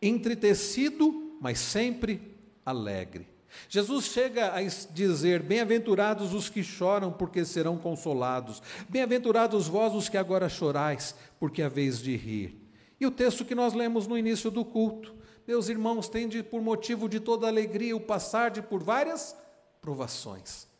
[0.00, 3.28] entretecido, mas sempre alegre.
[3.68, 8.62] Jesus chega a dizer: Bem-aventurados os que choram, porque serão consolados.
[8.88, 12.58] Bem-aventurados vós os que agora chorais, porque é vez de rir.
[12.98, 15.14] E o texto que nós lemos no início do culto:
[15.46, 19.36] Meus irmãos, tende por motivo de toda alegria o passar de por várias
[19.82, 20.72] provações.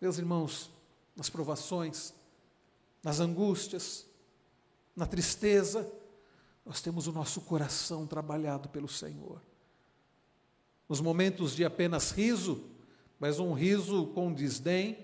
[0.00, 0.70] Meus irmãos,
[1.16, 2.12] nas provações,
[3.02, 4.06] nas angústias,
[4.94, 5.90] na tristeza,
[6.64, 9.40] nós temos o nosso coração trabalhado pelo Senhor.
[10.88, 12.64] Nos momentos de apenas riso,
[13.18, 14.98] mas um riso com desdém,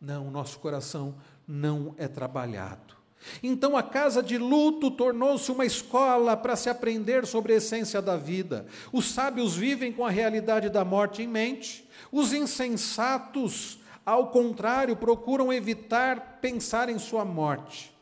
[0.00, 1.14] não, o nosso coração
[1.46, 2.94] não é trabalhado.
[3.42, 8.16] Então a casa de luto tornou-se uma escola para se aprender sobre a essência da
[8.16, 8.66] vida.
[8.92, 15.52] Os sábios vivem com a realidade da morte em mente, os insensatos, ao contrário, procuram
[15.52, 17.94] evitar pensar em sua morte.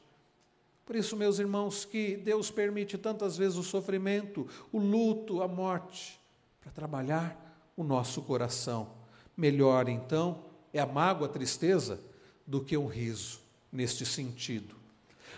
[0.85, 6.21] Por isso, meus irmãos, que Deus permite tantas vezes o sofrimento, o luto, a morte,
[6.61, 8.88] para trabalhar o nosso coração.
[9.37, 12.01] Melhor, então, é a mágoa, a tristeza,
[12.47, 13.41] do que um riso,
[13.73, 14.75] neste sentido.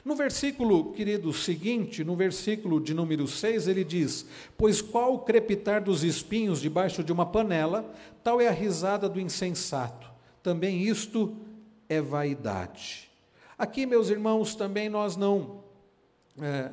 [0.05, 5.83] No versículo, querido, seguinte, no versículo de número 6, ele diz: Pois qual o crepitar
[5.83, 10.14] dos espinhos debaixo de uma panela, tal é a risada do insensato.
[10.45, 11.35] Também isto
[11.89, 13.11] é vaidade.
[13.57, 15.65] Aqui, meus irmãos, também nós não.
[16.39, 16.71] É,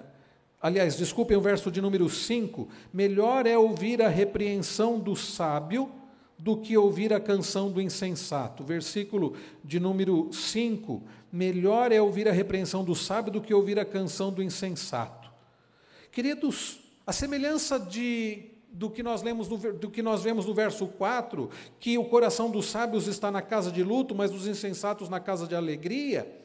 [0.62, 5.89] aliás, desculpem o verso de número 5: melhor é ouvir a repreensão do sábio
[6.38, 8.62] do que ouvir a canção do insensato.
[8.62, 13.86] Versículo de número 5: Melhor é ouvir a repreensão do sábio do que ouvir a
[13.86, 15.31] canção do insensato.
[16.12, 20.88] Queridos, a semelhança de do que nós lemos no, do que nós vemos no verso
[20.88, 25.19] 4, que o coração dos sábios está na casa de luto, mas dos insensatos na
[25.19, 26.39] casa de alegria,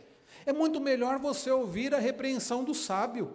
[0.44, 3.32] é muito melhor você ouvir a repreensão do sábio.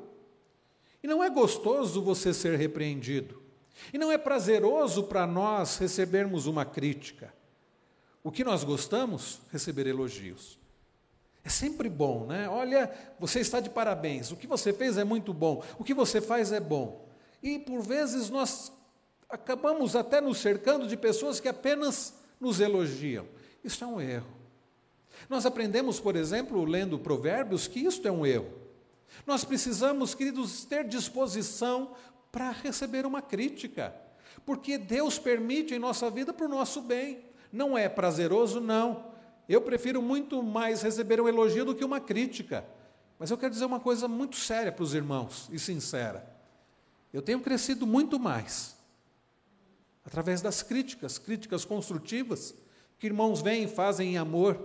[1.02, 3.42] E não é gostoso você ser repreendido.
[3.94, 7.34] E não é prazeroso para nós recebermos uma crítica.
[8.24, 9.40] O que nós gostamos?
[9.52, 10.60] Receber elogios.
[11.44, 12.48] É sempre bom, né?
[12.48, 16.22] Olha, você está de parabéns, o que você fez é muito bom, o que você
[16.22, 17.10] faz é bom.
[17.42, 18.72] E por vezes nós
[19.32, 23.26] acabamos até nos cercando de pessoas que apenas nos elogiam.
[23.64, 24.28] Isso é um erro.
[25.30, 28.52] Nós aprendemos, por exemplo, lendo Provérbios, que isso é um erro.
[29.26, 31.96] Nós precisamos, queridos, ter disposição
[32.32, 33.96] para receber uma crítica,
[34.46, 37.24] porque Deus permite em nossa vida para o nosso bem.
[37.52, 39.12] Não é prazeroso, não.
[39.48, 42.66] Eu prefiro muito mais receber um elogio do que uma crítica.
[43.20, 46.26] Mas eu quero dizer uma coisa muito séria para os irmãos e sincera.
[47.14, 48.81] Eu tenho crescido muito mais
[50.06, 52.56] através das críticas, críticas construtivas,
[52.98, 54.58] que irmãos vêm e fazem em amor,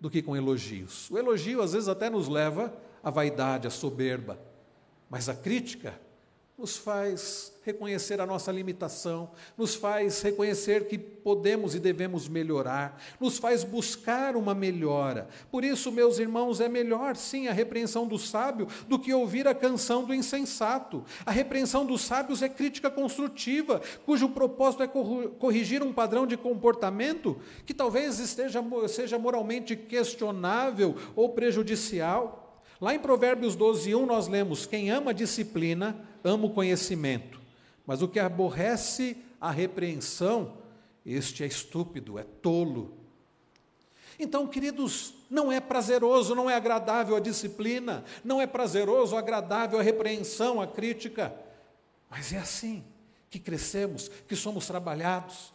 [0.00, 1.10] do que com elogios.
[1.10, 4.40] O elogio às vezes até nos leva à vaidade, à soberba,
[5.10, 6.00] mas a crítica
[6.60, 13.38] nos faz reconhecer a nossa limitação, nos faz reconhecer que podemos e devemos melhorar, nos
[13.38, 15.26] faz buscar uma melhora.
[15.50, 19.54] Por isso, meus irmãos, é melhor sim a repreensão do sábio do que ouvir a
[19.54, 21.02] canção do insensato.
[21.24, 27.38] A repreensão dos sábios é crítica construtiva, cujo propósito é corrigir um padrão de comportamento
[27.64, 32.39] que talvez esteja, seja moralmente questionável ou prejudicial.
[32.80, 37.40] Lá em Provérbios 12, 1, nós lemos: Quem ama a disciplina, ama o conhecimento,
[37.86, 40.54] mas o que aborrece a repreensão,
[41.04, 42.96] este é estúpido, é tolo.
[44.18, 49.82] Então, queridos, não é prazeroso, não é agradável a disciplina, não é prazeroso, agradável a
[49.82, 51.34] repreensão, a crítica,
[52.10, 52.84] mas é assim
[53.30, 55.54] que crescemos, que somos trabalhados.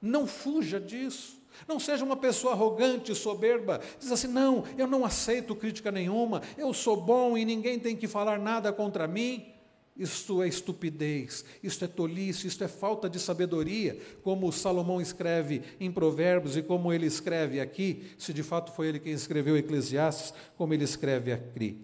[0.00, 1.35] Não fuja disso.
[1.66, 6.72] Não seja uma pessoa arrogante, soberba, diz assim: não, eu não aceito crítica nenhuma, eu
[6.72, 9.55] sou bom e ninguém tem que falar nada contra mim.
[9.98, 15.90] Isto é estupidez, isto é tolice, isto é falta de sabedoria, como Salomão escreve em
[15.90, 20.74] Provérbios e como ele escreve aqui, se de fato foi ele quem escreveu Eclesiastes, como
[20.74, 21.32] ele escreve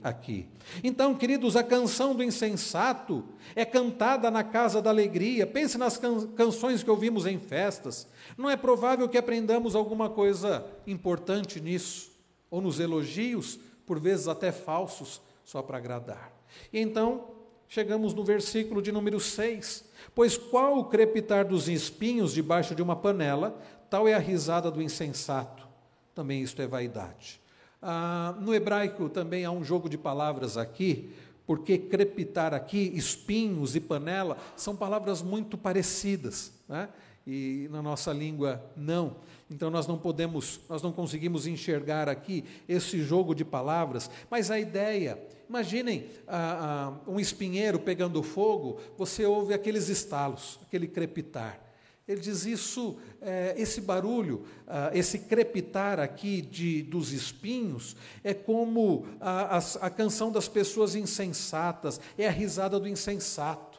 [0.02, 0.46] aqui.
[0.84, 3.24] Então, queridos, a canção do insensato
[3.56, 5.46] é cantada na casa da alegria.
[5.46, 8.06] Pense nas can canções que ouvimos em festas.
[8.36, 12.10] Não é provável que aprendamos alguma coisa importante nisso,
[12.50, 16.32] ou nos elogios, por vezes até falsos, só para agradar.
[16.72, 17.31] E então,
[17.72, 19.82] chegamos no versículo de número 6.
[20.14, 23.58] Pois qual o crepitar dos espinhos debaixo de uma panela,
[23.88, 25.66] tal é a risada do insensato.
[26.14, 27.40] Também isto é vaidade.
[27.80, 31.14] Ah, no hebraico também há um jogo de palavras aqui,
[31.46, 36.90] porque crepitar aqui, espinhos e panela, são palavras muito parecidas, né?
[37.26, 39.16] e na nossa língua não.
[39.50, 44.58] Então nós não podemos, nós não conseguimos enxergar aqui esse jogo de palavras, mas a
[44.58, 45.18] ideia
[45.52, 51.60] Imaginem ah, ah, um espinheiro pegando fogo, você ouve aqueles estalos, aquele crepitar.
[52.08, 57.94] Ele diz isso, é, esse barulho, ah, esse crepitar aqui de, dos espinhos,
[58.24, 63.78] é como a, a, a canção das pessoas insensatas, é a risada do insensato.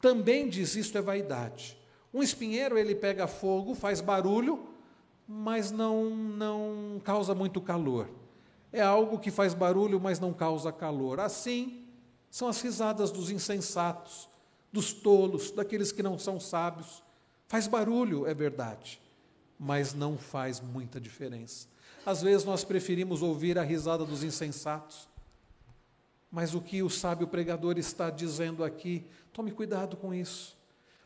[0.00, 1.76] Também diz isto é vaidade.
[2.14, 4.68] Um espinheiro ele pega fogo, faz barulho,
[5.26, 8.08] mas não, não causa muito calor.
[8.72, 11.20] É algo que faz barulho, mas não causa calor.
[11.20, 11.86] Assim
[12.30, 14.28] são as risadas dos insensatos,
[14.72, 17.02] dos tolos, daqueles que não são sábios.
[17.46, 19.00] Faz barulho, é verdade,
[19.58, 21.66] mas não faz muita diferença.
[22.04, 25.08] Às vezes nós preferimos ouvir a risada dos insensatos
[26.30, 30.56] Mas o que o sábio pregador está dizendo aqui, tome cuidado com isso.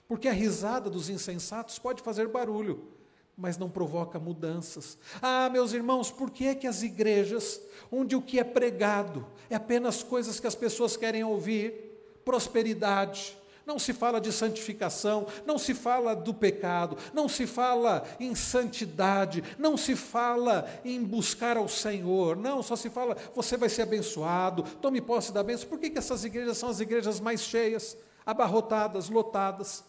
[0.08, 2.91] Porque a risada dos insensatos pode fazer barulho,
[3.36, 4.98] mas não provoca mudanças.
[5.20, 7.60] Ah, meus irmãos, por que é que as igrejas,
[7.90, 11.92] onde o que é pregado é apenas coisas que as pessoas querem ouvir,
[12.24, 18.34] prosperidade, não se fala de santificação, não se fala do pecado, não se fala em
[18.34, 23.82] santidade, não se fala em buscar ao Senhor, não, só se fala, você vai ser
[23.82, 25.68] abençoado, tome posse da bênção.
[25.68, 29.84] Por que, que essas igrejas são as igrejas mais cheias, abarrotadas, lotadas?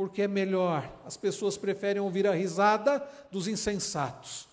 [0.00, 4.48] Porque é melhor, as pessoas preferem ouvir a risada dos insensatos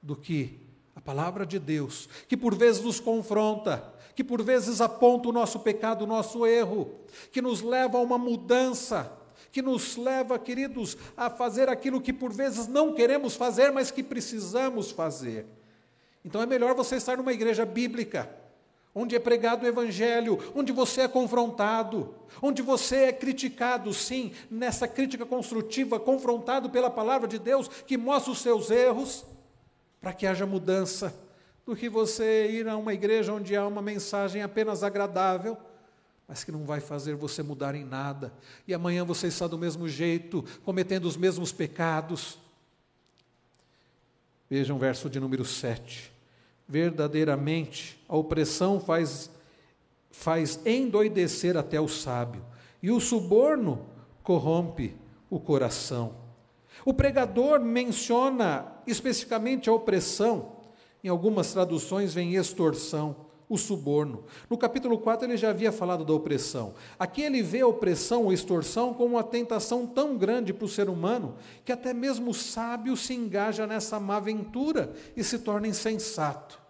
[0.00, 0.58] do que
[0.94, 5.60] a palavra de Deus, que por vezes nos confronta, que por vezes aponta o nosso
[5.60, 6.94] pecado, o nosso erro,
[7.30, 9.12] que nos leva a uma mudança,
[9.52, 14.02] que nos leva, queridos, a fazer aquilo que por vezes não queremos fazer, mas que
[14.02, 15.44] precisamos fazer.
[16.24, 18.30] Então é melhor você estar numa igreja bíblica,
[18.98, 24.88] onde é pregado o Evangelho, onde você é confrontado, onde você é criticado, sim, nessa
[24.88, 29.26] crítica construtiva, confrontado pela palavra de Deus, que mostra os seus erros,
[30.00, 31.14] para que haja mudança
[31.66, 35.58] do que você ir a uma igreja onde há uma mensagem apenas agradável,
[36.26, 38.32] mas que não vai fazer você mudar em nada.
[38.66, 42.38] E amanhã você está do mesmo jeito, cometendo os mesmos pecados.
[44.48, 46.15] Vejam o verso de número 7.
[46.68, 49.30] Verdadeiramente, a opressão faz,
[50.10, 52.44] faz endoidecer até o sábio,
[52.82, 53.86] e o suborno
[54.22, 54.96] corrompe
[55.30, 56.14] o coração.
[56.84, 60.52] O pregador menciona especificamente a opressão,
[61.02, 64.24] em algumas traduções vem extorsão, o suborno.
[64.50, 66.74] No capítulo 4 ele já havia falado da opressão.
[66.98, 70.88] Aqui ele vê a opressão ou extorsão como uma tentação tão grande para o ser
[70.88, 76.60] humano que até mesmo o sábio se engaja nessa má aventura e se torna insensato.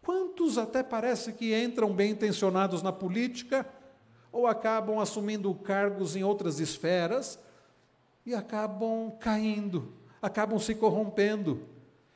[0.00, 3.66] Quantos até parece que entram bem intencionados na política
[4.32, 7.38] ou acabam assumindo cargos em outras esferas
[8.24, 11.60] e acabam caindo, acabam se corrompendo.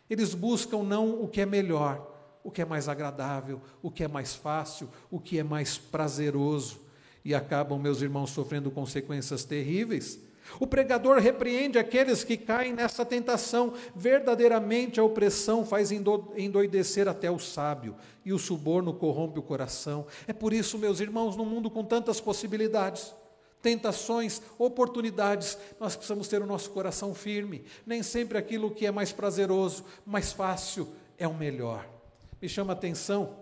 [0.08, 2.15] Eles buscam não o que é melhor,
[2.46, 6.80] o que é mais agradável, o que é mais fácil, o que é mais prazeroso,
[7.24, 10.20] e acabam, meus irmãos, sofrendo consequências terríveis.
[10.60, 13.74] O pregador repreende aqueles que caem nessa tentação.
[13.96, 20.06] Verdadeiramente a opressão faz endoidecer até o sábio, e o suborno corrompe o coração.
[20.28, 23.12] É por isso, meus irmãos, num mundo com tantas possibilidades,
[23.60, 27.64] tentações, oportunidades, nós precisamos ter o nosso coração firme.
[27.84, 30.86] Nem sempre aquilo que é mais prazeroso, mais fácil,
[31.18, 31.95] é o melhor.
[32.40, 33.36] Me chama a atenção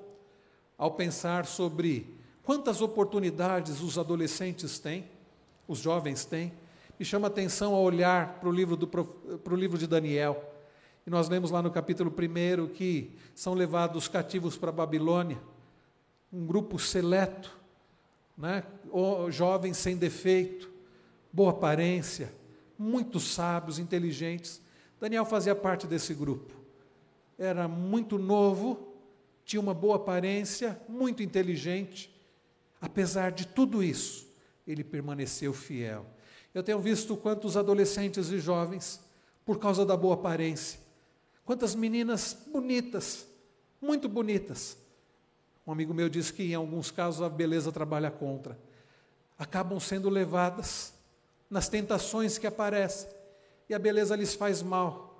[0.77, 5.05] ao pensar sobre quantas oportunidades os adolescentes têm,
[5.67, 6.53] os jovens têm.
[6.99, 10.53] Me chama a atenção ao olhar para o livro, do, para o livro de Daniel.
[11.07, 15.39] E nós lemos lá no capítulo 1 que são levados cativos para a Babilônia,
[16.33, 17.65] um grupo seleto
[18.37, 18.65] né?
[19.31, 20.71] jovens sem defeito,
[21.33, 22.33] boa aparência,
[22.79, 24.61] muito sábios, inteligentes.
[25.01, 26.53] Daniel fazia parte desse grupo.
[27.39, 28.95] Era muito novo,
[29.45, 32.15] tinha uma boa aparência, muito inteligente.
[32.81, 34.27] Apesar de tudo isso,
[34.67, 36.07] ele permaneceu fiel.
[36.53, 39.01] Eu tenho visto quantos adolescentes e jovens,
[39.45, 40.81] por causa da boa aparência,
[41.45, 43.27] quantas meninas bonitas,
[43.81, 44.79] muito bonitas,
[45.67, 48.59] um amigo meu disse que em alguns casos a beleza trabalha contra.
[49.39, 50.93] Acabam sendo levadas
[51.49, 53.09] nas tentações que aparecem
[53.69, 55.14] e a beleza lhes faz mal,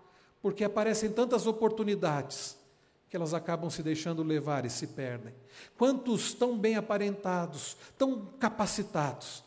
[0.45, 2.55] porque aparecem tantas oportunidades
[3.09, 5.33] que elas acabam se deixando levar e se perdem.
[5.79, 9.43] Quantos tão bem aparentados, tão capacitados,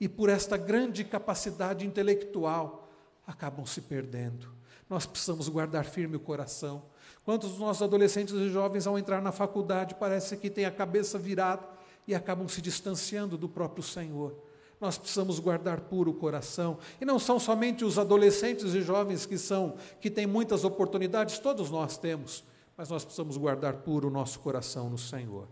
[0.00, 2.88] e por esta grande capacidade intelectual
[3.26, 4.48] acabam se perdendo.
[4.88, 6.84] Nós precisamos guardar firme o coração
[7.28, 11.18] Quantos dos nossos adolescentes e jovens, ao entrar na faculdade, parece que têm a cabeça
[11.18, 11.62] virada
[12.06, 14.34] e acabam se distanciando do próprio Senhor?
[14.80, 16.78] Nós precisamos guardar puro o coração.
[17.00, 21.70] E não são somente os adolescentes e jovens que são que têm muitas oportunidades, todos
[21.70, 22.44] nós temos,
[22.76, 25.48] mas nós precisamos guardar puro o nosso coração no Senhor.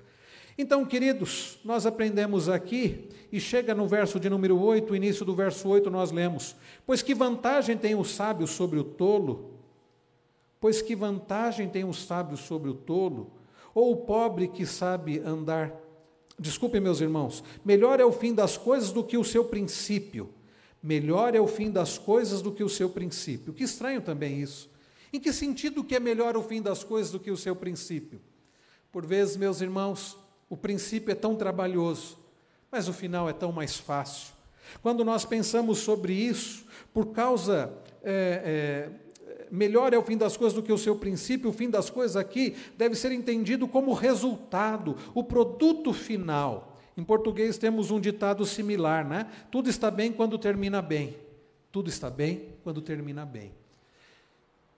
[0.59, 5.35] Então, queridos, nós aprendemos aqui, e chega no verso de número 8, o início do
[5.35, 6.57] verso 8, nós lemos:
[6.87, 9.57] Pois que vantagem tem o sábio sobre o tolo?
[10.59, 13.31] Pois que vantagem tem o sábio sobre o tolo?
[13.75, 15.86] Ou o pobre que sabe andar?
[16.39, 20.29] Desculpem, meus irmãos, melhor é o fim das coisas do que o seu princípio.
[20.83, 23.53] Melhor é o fim das coisas do que o seu princípio.
[23.53, 24.71] Que estranho também isso.
[25.13, 28.21] Em que sentido que é melhor o fim das coisas do que o seu princípio?
[28.93, 30.17] Por vezes, meus irmãos,
[30.49, 32.19] o princípio é tão trabalhoso,
[32.71, 34.35] mas o final é tão mais fácil.
[34.83, 37.73] Quando nós pensamos sobre isso, por causa
[38.03, 39.06] é, é,
[39.51, 42.17] melhor é o fim das coisas do que o seu princípio, o fim das coisas
[42.17, 46.77] aqui deve ser entendido como resultado, o produto final.
[46.97, 49.31] Em português temos um ditado similar, né?
[49.51, 51.17] Tudo está bem quando termina bem.
[51.71, 53.53] Tudo está bem quando termina bem.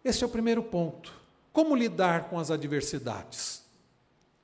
[0.05, 1.13] Esse é o primeiro ponto.
[1.53, 3.63] Como lidar com as adversidades?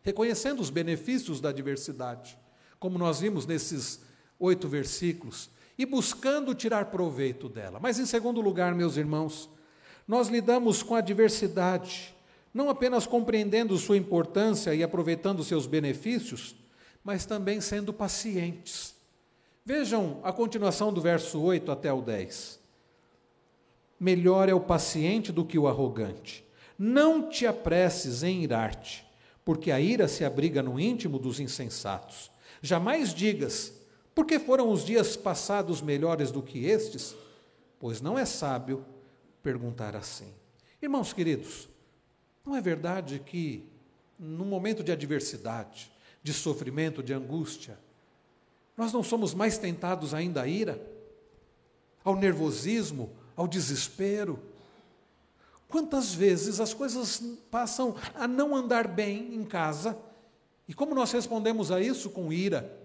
[0.03, 2.39] Reconhecendo os benefícios da adversidade,
[2.79, 4.03] como nós vimos nesses
[4.39, 7.81] oito versículos, e buscando tirar proveito dela.
[7.81, 9.49] Mas, em segundo lugar, meus irmãos,
[10.07, 12.15] nós lidamos com a adversidade,
[12.53, 16.55] não apenas compreendendo sua importância e aproveitando seus benefícios,
[17.03, 18.95] mas também sendo pacientes.
[19.65, 22.61] Vejam a continuação do verso 8 até o 10.
[23.99, 26.45] Melhor é o paciente do que o arrogante.
[26.79, 29.07] Não te apresses em irar-te,
[29.45, 32.31] porque a ira se abriga no íntimo dos insensatos.
[32.61, 33.73] Jamais digas,
[34.15, 37.17] porque foram os dias passados melhores do que estes?
[37.79, 38.85] Pois não é sábio
[39.45, 40.33] perguntar assim.
[40.81, 41.69] Irmãos queridos,
[42.45, 43.63] não é verdade que,
[44.19, 45.93] num momento de adversidade,
[46.23, 47.79] de sofrimento, de angústia,
[48.75, 50.81] nós não somos mais tentados ainda à ira,
[52.03, 54.43] ao nervosismo, ao desespero?
[55.69, 59.97] Quantas vezes as coisas passam a não andar bem em casa
[60.67, 62.09] e como nós respondemos a isso?
[62.09, 62.84] Com ira.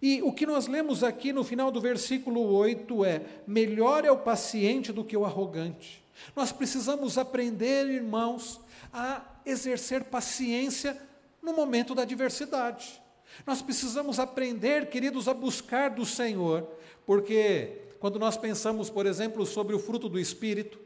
[0.00, 4.18] E o que nós lemos aqui no final do versículo 8 é: melhor é o
[4.18, 6.04] paciente do que o arrogante.
[6.34, 8.60] Nós precisamos aprender, irmãos,
[8.92, 11.00] a exercer paciência
[11.42, 13.00] no momento da adversidade.
[13.46, 16.66] Nós precisamos aprender, queridos, a buscar do Senhor,
[17.06, 20.78] porque quando nós pensamos, por exemplo, sobre o fruto do Espírito,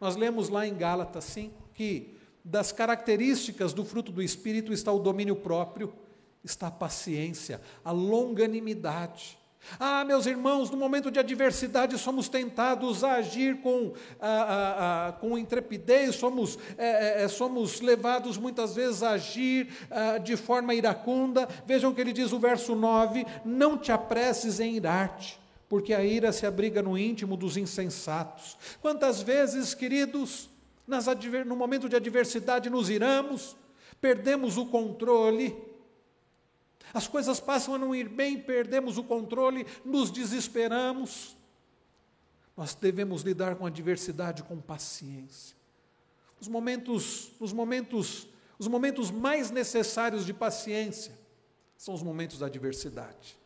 [0.00, 4.98] nós lemos lá em Gálatas 5 que das características do fruto do Espírito está o
[4.98, 5.92] domínio próprio,
[6.42, 9.40] está a paciência, a longanimidade.
[9.78, 15.36] Ah, meus irmãos, no momento de adversidade somos tentados a agir com, a, a, com
[15.36, 21.48] intrepidez, somos, é, é, é, somos levados muitas vezes a agir ah, de forma iracunda.
[21.66, 25.38] Vejam que ele diz o verso 9: Não te apresses em irar-te,
[25.68, 28.56] porque a ira se abriga no íntimo dos insensatos.
[28.80, 30.48] Quantas vezes, queridos,
[30.86, 31.06] nas
[31.46, 33.56] no momento de adversidade nos iramos,
[34.00, 35.69] perdemos o controle,
[36.92, 41.36] as coisas passam a não ir bem, perdemos o controle, nos desesperamos.
[42.56, 45.56] Nós devemos lidar com a adversidade com paciência.
[46.40, 48.26] Os momentos, os momentos,
[48.58, 51.18] os momentos mais necessários de paciência
[51.76, 53.38] são os momentos da adversidade.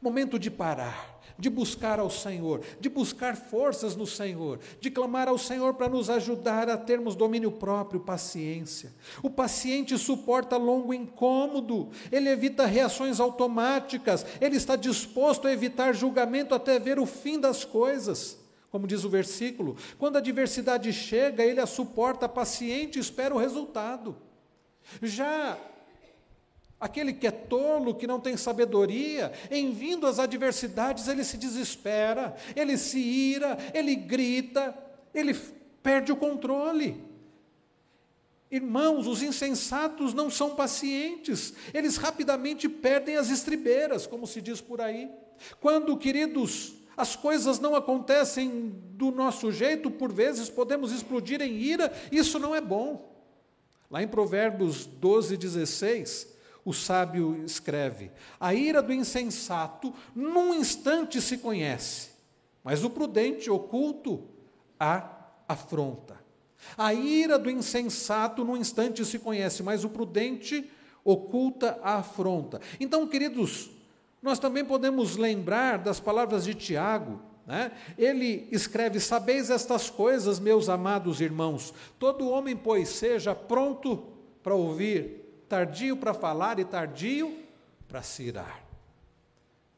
[0.00, 5.38] Momento de parar, de buscar ao Senhor, de buscar forças no Senhor, de clamar ao
[5.38, 8.92] Senhor para nos ajudar a termos domínio próprio, paciência.
[9.22, 16.54] O paciente suporta longo incômodo, ele evita reações automáticas, ele está disposto a evitar julgamento
[16.54, 18.36] até ver o fim das coisas.
[18.70, 23.38] Como diz o versículo, quando a adversidade chega, ele a suporta paciente e espera o
[23.38, 24.14] resultado.
[25.02, 25.56] Já
[26.80, 32.36] Aquele que é tolo, que não tem sabedoria, em vindo às adversidades, ele se desespera,
[32.54, 34.76] ele se ira, ele grita,
[35.12, 35.34] ele
[35.82, 37.02] perde o controle.
[38.50, 44.80] Irmãos, os insensatos não são pacientes, eles rapidamente perdem as estribeiras, como se diz por
[44.80, 45.10] aí.
[45.60, 51.92] Quando, queridos, as coisas não acontecem do nosso jeito, por vezes podemos explodir em ira,
[52.10, 53.12] isso não é bom.
[53.90, 56.37] Lá em Provérbios 12, 16,
[56.68, 62.10] o sábio escreve: A ira do insensato num instante se conhece,
[62.62, 64.28] mas o prudente oculto
[64.78, 65.08] a
[65.48, 66.18] afronta.
[66.76, 70.70] A ira do insensato num instante se conhece, mas o prudente
[71.02, 72.60] oculta a afronta.
[72.78, 73.70] Então, queridos,
[74.20, 77.72] nós também podemos lembrar das palavras de Tiago, né?
[77.96, 84.04] Ele escreve: Sabeis estas coisas, meus amados irmãos, todo homem, pois, seja pronto
[84.42, 87.44] para ouvir, tardio para falar e tardio
[87.88, 88.62] para se irar.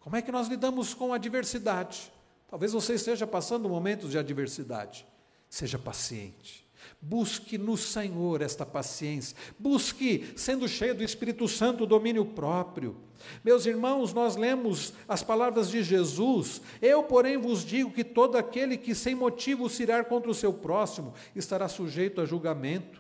[0.01, 2.13] Como é que nós lidamos com a adversidade?
[2.49, 5.07] Talvez você esteja passando momentos de adversidade.
[5.49, 6.69] Seja paciente.
[7.01, 9.37] Busque no Senhor esta paciência.
[9.59, 12.97] Busque, sendo cheio do Espírito Santo, o domínio próprio.
[13.45, 16.61] Meus irmãos, nós lemos as palavras de Jesus.
[16.81, 20.53] Eu, porém, vos digo que todo aquele que sem motivo se irar contra o seu
[20.53, 23.00] próximo estará sujeito a julgamento.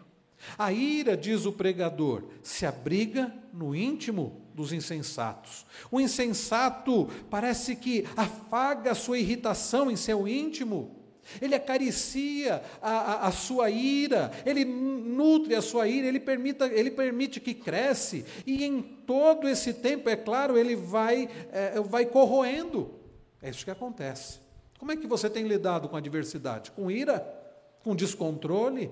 [0.57, 5.66] A ira, diz o pregador, se abriga no íntimo dos insensatos.
[5.91, 10.97] O insensato parece que afaga a sua irritação em seu íntimo.
[11.41, 16.91] Ele acaricia a, a, a, sua ira, ele nutre a sua ira, ele, permita, ele
[16.91, 22.91] permite que cresce, e em todo esse tempo, é claro, ele vai, é, vai corroendo.
[23.41, 24.41] É isso que acontece.
[24.78, 26.70] Como é que você tem lidado com a adversidade?
[26.72, 27.20] Com ira?
[27.84, 28.91] Com descontrole?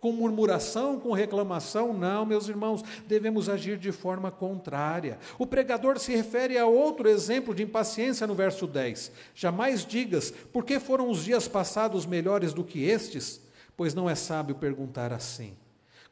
[0.00, 1.92] Com murmuração, com reclamação?
[1.92, 5.18] Não, meus irmãos, devemos agir de forma contrária.
[5.38, 9.12] O pregador se refere a outro exemplo de impaciência no verso 10.
[9.34, 13.42] Jamais digas, por que foram os dias passados melhores do que estes?
[13.76, 15.54] Pois não é sábio perguntar assim.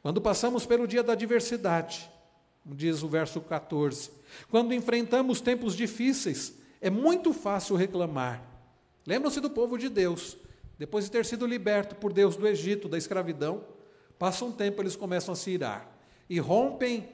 [0.01, 2.09] Quando passamos pelo dia da adversidade,
[2.65, 4.11] diz o verso 14,
[4.49, 8.41] quando enfrentamos tempos difíceis, é muito fácil reclamar.
[9.05, 10.37] Lembram-se do povo de Deus,
[10.77, 13.63] depois de ter sido liberto por Deus do Egito, da escravidão,
[14.19, 15.89] passa um tempo, eles começam a se irar
[16.29, 17.09] e rompem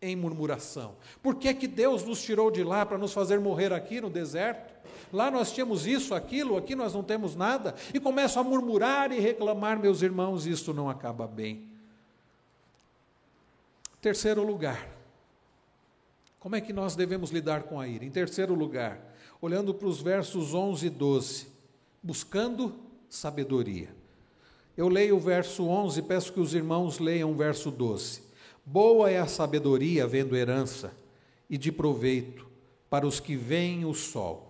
[0.00, 0.94] em murmuração.
[1.22, 4.76] Por que, que Deus nos tirou de lá para nos fazer morrer aqui no deserto?
[5.12, 9.18] Lá nós tínhamos isso, aquilo, aqui nós não temos nada, e começam a murmurar e
[9.18, 11.68] reclamar, meus irmãos, isso não acaba bem.
[14.00, 14.88] Terceiro lugar,
[16.38, 18.04] como é que nós devemos lidar com a ira?
[18.04, 19.00] Em terceiro lugar,
[19.40, 21.48] olhando para os versos 11 e 12,
[22.02, 22.74] buscando
[23.08, 23.88] sabedoria.
[24.76, 28.22] Eu leio o verso 11 e peço que os irmãos leiam o verso 12.
[28.64, 30.92] Boa é a sabedoria, vendo herança,
[31.48, 32.46] e de proveito
[32.90, 34.46] para os que veem o sol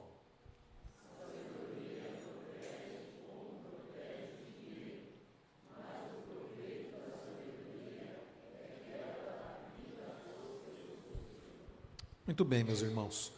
[12.26, 13.32] Muito bem, meus irmãos.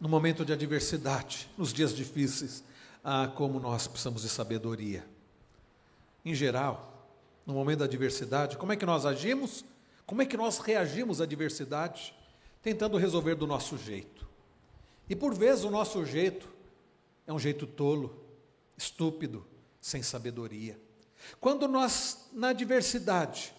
[0.00, 2.64] No momento de adversidade, nos dias difíceis,
[3.04, 5.11] ah, como nós precisamos de sabedoria.
[6.24, 7.08] Em geral,
[7.44, 9.64] no momento da adversidade, como é que nós agimos?
[10.06, 12.14] Como é que nós reagimos à adversidade?
[12.62, 14.28] Tentando resolver do nosso jeito.
[15.08, 16.48] E por vezes o nosso jeito
[17.26, 18.24] é um jeito tolo,
[18.76, 19.46] estúpido,
[19.80, 20.78] sem sabedoria.
[21.40, 23.52] Quando nós, na adversidade,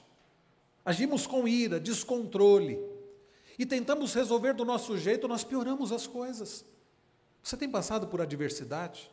[0.86, 2.80] agimos com ira, descontrole,
[3.58, 6.66] e tentamos resolver do nosso jeito, nós pioramos as coisas.
[7.42, 9.12] Você tem passado por adversidade?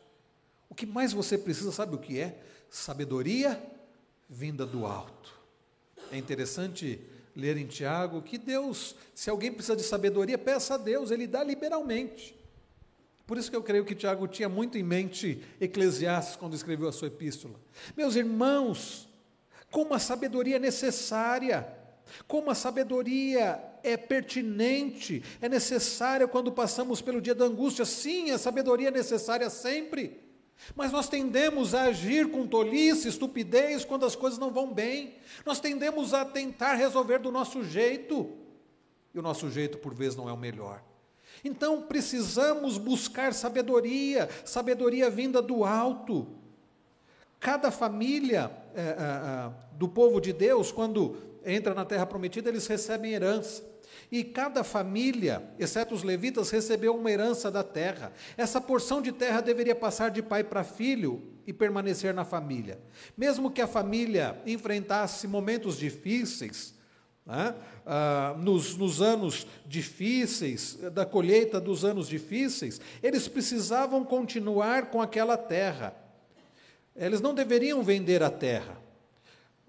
[0.69, 2.41] O que mais você precisa, sabe o que é?
[2.71, 3.61] Sabedoria
[4.29, 5.33] vinda do alto.
[6.09, 7.01] É interessante
[7.35, 11.43] ler em Tiago que Deus, se alguém precisa de sabedoria, peça a Deus, Ele dá
[11.43, 12.33] liberalmente.
[13.27, 16.93] Por isso que eu creio que Tiago tinha muito em mente Eclesiastes quando escreveu a
[16.93, 17.59] sua epístola.
[17.95, 19.05] Meus irmãos,
[19.69, 21.67] como a sabedoria é necessária,
[22.25, 27.83] como a sabedoria é pertinente, é necessária quando passamos pelo dia da angústia.
[27.83, 30.20] Sim, a sabedoria é necessária sempre.
[30.75, 35.15] Mas nós tendemos a agir com tolice, estupidez, quando as coisas não vão bem.
[35.45, 38.29] Nós tendemos a tentar resolver do nosso jeito.
[39.13, 40.83] E o nosso jeito, por vezes, não é o melhor.
[41.43, 46.27] Então, precisamos buscar sabedoria, sabedoria vinda do alto.
[47.39, 52.67] Cada família é, é, é, do povo de Deus, quando entra na terra prometida, eles
[52.67, 53.70] recebem herança.
[54.09, 58.13] E cada família, exceto os levitas, recebeu uma herança da terra.
[58.37, 62.79] Essa porção de terra deveria passar de pai para filho e permanecer na família.
[63.17, 66.73] Mesmo que a família enfrentasse momentos difíceis,
[67.25, 75.01] né, ah, nos, nos anos difíceis, da colheita dos anos difíceis, eles precisavam continuar com
[75.01, 75.95] aquela terra.
[76.95, 78.77] Eles não deveriam vender a terra.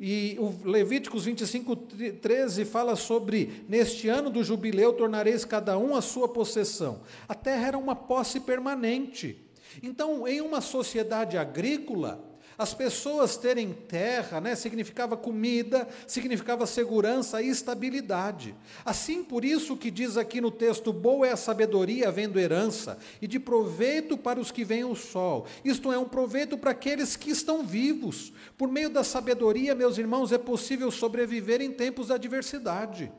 [0.05, 6.03] E o Levíticos 25, 13 fala sobre: Neste ano do jubileu tornareis cada um a
[6.03, 7.03] sua possessão.
[7.29, 9.39] A terra era uma posse permanente.
[9.81, 12.32] Então, em uma sociedade agrícola,
[12.63, 18.55] as pessoas terem terra né, significava comida, significava segurança e estabilidade.
[18.85, 23.27] Assim, por isso que diz aqui no texto: boa é a sabedoria, havendo herança, e
[23.27, 25.47] de proveito para os que veem o sol.
[25.65, 28.33] Isto é, um proveito para aqueles que estão vivos.
[28.57, 33.13] Por meio da sabedoria, meus irmãos, é possível sobreviver em tempos de adversidade.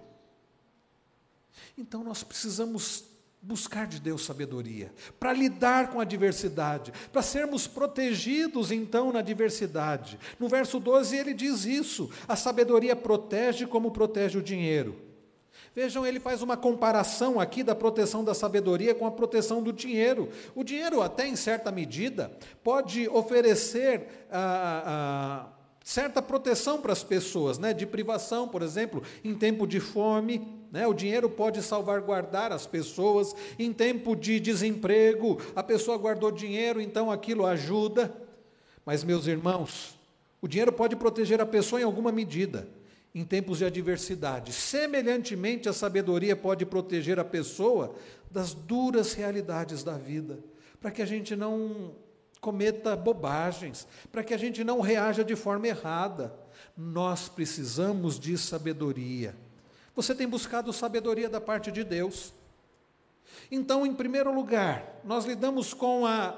[1.78, 3.13] Então, nós precisamos
[3.44, 10.18] buscar de Deus sabedoria, para lidar com a diversidade, para sermos protegidos então na diversidade.
[10.40, 14.96] No verso 12 ele diz isso: a sabedoria protege como protege o dinheiro.
[15.76, 20.30] Vejam, ele faz uma comparação aqui da proteção da sabedoria com a proteção do dinheiro.
[20.56, 22.32] O dinheiro, até em certa medida,
[22.64, 27.74] pode oferecer ah, ah, certa proteção para as pessoas, né?
[27.74, 30.63] de privação, por exemplo, em tempo de fome.
[30.74, 30.88] Né?
[30.88, 35.40] O dinheiro pode salvaguardar as pessoas em tempo de desemprego.
[35.56, 38.12] A pessoa guardou dinheiro, então aquilo ajuda.
[38.84, 39.96] Mas, meus irmãos,
[40.42, 42.68] o dinheiro pode proteger a pessoa em alguma medida,
[43.14, 44.52] em tempos de adversidade.
[44.52, 47.94] Semelhantemente, a sabedoria pode proteger a pessoa
[48.32, 50.40] das duras realidades da vida,
[50.82, 51.94] para que a gente não
[52.42, 56.34] cometa bobagens, para que a gente não reaja de forma errada.
[56.76, 59.36] Nós precisamos de sabedoria.
[59.96, 62.34] Você tem buscado sabedoria da parte de Deus.
[63.52, 66.38] Então, em primeiro lugar, nós lidamos com a,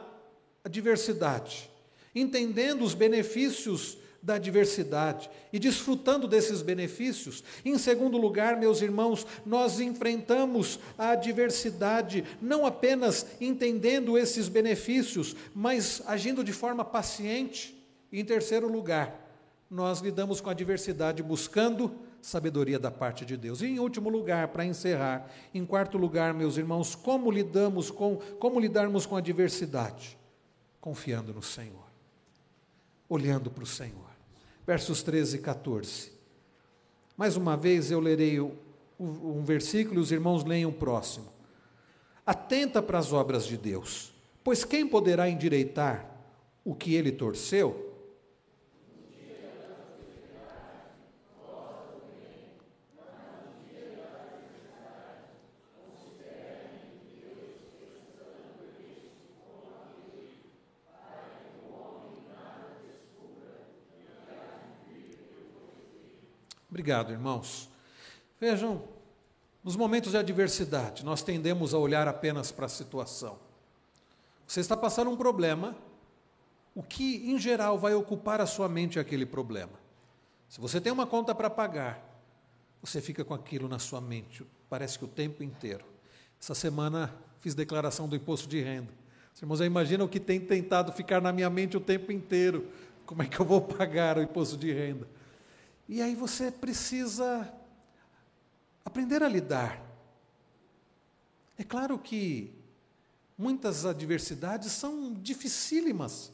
[0.63, 1.69] a diversidade.
[2.13, 7.43] entendendo os benefícios da adversidade e desfrutando desses benefícios.
[7.63, 16.01] Em segundo lugar, meus irmãos, nós enfrentamos a adversidade não apenas entendendo esses benefícios, mas
[16.07, 17.75] agindo de forma paciente.
[18.11, 19.13] Em terceiro lugar,
[19.69, 21.93] nós lidamos com a adversidade buscando
[22.25, 23.61] sabedoria da parte de Deus.
[23.61, 28.59] E em último lugar, para encerrar, em quarto lugar, meus irmãos, como lidamos com como
[28.59, 30.17] lidarmos com a adversidade?
[30.81, 31.85] Confiando no Senhor.
[33.07, 34.05] Olhando para o Senhor
[34.65, 36.11] versos 13 e 14.
[37.15, 38.39] Mais uma vez eu lerei
[38.99, 41.27] um versículo e os irmãos leiam o próximo.
[42.25, 44.13] Atenta para as obras de Deus,
[44.43, 46.09] pois quem poderá endireitar
[46.63, 47.84] o que ele torceu?
[66.75, 67.69] Obrigado, irmãos.
[68.37, 68.83] Vejam,
[69.63, 73.39] nos momentos de adversidade, nós tendemos a olhar apenas para a situação.
[74.45, 75.73] Você está passando um problema,
[76.75, 79.71] o que em geral vai ocupar a sua mente aquele problema.
[80.49, 82.03] Se você tem uma conta para pagar,
[82.81, 85.85] você fica com aquilo na sua mente, parece que o tempo inteiro.
[86.41, 88.91] Essa semana fiz declaração do imposto de renda.
[89.33, 92.67] Os irmãos já imaginam o que tem tentado ficar na minha mente o tempo inteiro.
[93.05, 95.07] Como é que eu vou pagar o imposto de renda?
[95.87, 97.51] E aí você precisa
[98.83, 99.81] aprender a lidar.
[101.57, 102.53] É claro que
[103.37, 106.31] muitas adversidades são dificílimas,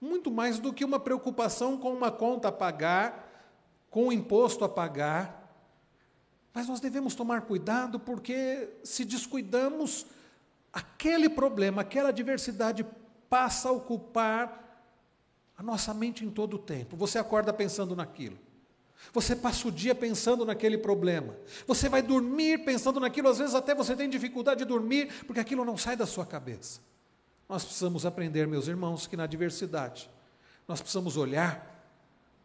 [0.00, 3.56] muito mais do que uma preocupação com uma conta a pagar,
[3.90, 5.34] com um imposto a pagar.
[6.52, 10.06] Mas nós devemos tomar cuidado porque se descuidamos,
[10.72, 12.86] aquele problema, aquela adversidade
[13.30, 14.64] passa a ocupar
[15.56, 16.96] a nossa mente em todo o tempo.
[16.96, 18.47] Você acorda pensando naquilo.
[19.12, 21.36] Você passa o dia pensando naquele problema.
[21.66, 25.64] Você vai dormir pensando naquilo, às vezes até você tem dificuldade de dormir, porque aquilo
[25.64, 26.80] não sai da sua cabeça.
[27.48, 30.10] Nós precisamos aprender, meus irmãos, que na adversidade
[30.66, 31.77] nós precisamos olhar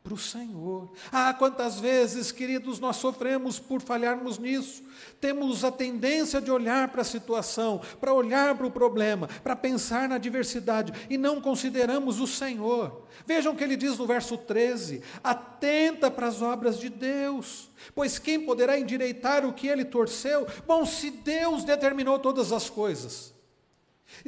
[0.04, 0.92] para o Senhor.
[1.10, 4.84] Ah, quantas vezes, queridos, nós sofremos por falharmos nisso.
[5.22, 10.10] Temos a tendência de olhar para a situação, para olhar para o problema, para pensar
[10.10, 13.08] na adversidade e não consideramos o Senhor.
[13.26, 18.20] Vejam o que ele diz no verso 13: atenta para as obras de Deus, pois
[18.20, 20.46] quem poderá endireitar o que ele torceu?
[20.68, 23.34] Bom, se Deus determinou todas as coisas.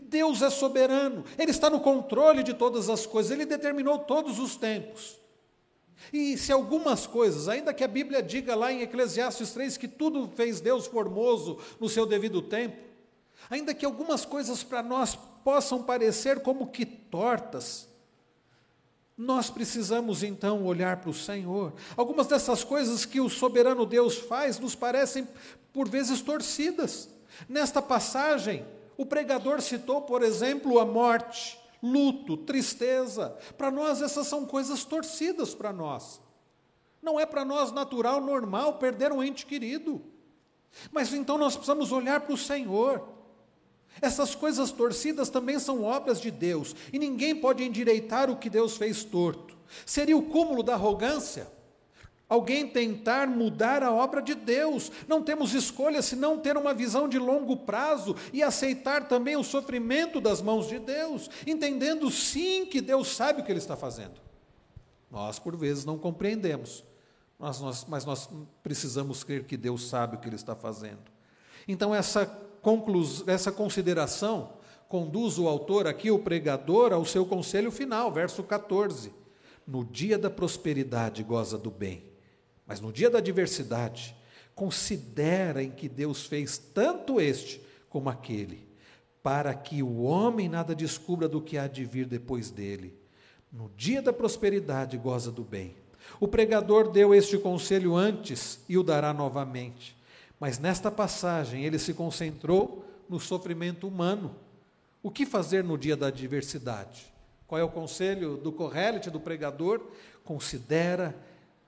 [0.02, 4.56] Deus é soberano, Ele está no controle de todas as coisas, Ele determinou todos os
[4.56, 5.25] tempos.
[6.12, 10.30] E se algumas coisas, ainda que a Bíblia diga lá em Eclesiastes 3 que tudo
[10.36, 12.78] fez Deus formoso no seu devido tempo,
[13.50, 17.88] ainda que algumas coisas para nós possam parecer como que tortas,
[19.18, 21.74] nós precisamos então olhar para o Senhor.
[21.96, 25.28] Algumas dessas coisas que o soberano Deus faz nos parecem
[25.72, 27.10] por vezes torcidas.
[27.48, 28.66] Nesta passagem,
[28.98, 31.58] o pregador citou, por exemplo, a morte
[31.92, 33.38] luto, tristeza.
[33.58, 36.22] Para nós, essas são coisas torcidas para nós.
[37.02, 40.02] Não é para nós natural, normal, perder um ente querido.
[40.92, 43.08] Mas então nós precisamos olhar para o Senhor.
[44.02, 48.76] Essas coisas torcidas também são obras de Deus, e ninguém pode endireitar o que Deus
[48.76, 49.56] fez torto.
[49.86, 51.55] Seria o cúmulo da arrogância
[52.28, 54.92] Alguém tentar mudar a obra de Deus.
[55.08, 60.20] Não temos escolha senão ter uma visão de longo prazo e aceitar também o sofrimento
[60.20, 64.20] das mãos de Deus, entendendo sim que Deus sabe o que Ele está fazendo.
[65.12, 66.84] Nós, por vezes, não compreendemos,
[67.38, 68.28] mas nós, mas nós
[68.64, 71.14] precisamos crer que Deus sabe o que Ele está fazendo.
[71.68, 72.26] Então, essa,
[72.60, 74.54] conclus, essa consideração
[74.90, 79.14] conduz o autor aqui, o pregador, ao seu conselho final, verso 14.
[79.68, 82.15] No dia da prosperidade goza do bem
[82.66, 84.16] mas no dia da adversidade,
[84.54, 88.68] considera em que Deus fez tanto este como aquele,
[89.22, 92.98] para que o homem nada descubra do que há de vir depois dele.
[93.52, 95.76] No dia da prosperidade, goza do bem.
[96.20, 99.96] O pregador deu este conselho antes e o dará novamente.
[100.40, 104.36] Mas nesta passagem ele se concentrou no sofrimento humano.
[105.02, 107.14] O que fazer no dia da adversidade?
[107.48, 109.82] Qual é o conselho do Correlite, do pregador?
[110.24, 111.16] Considera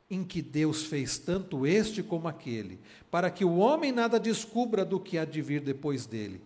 [0.10, 2.80] em que Deus fez tanto este como aquele,
[3.12, 6.42] para que o homem nada descubra do que há de vir depois dele.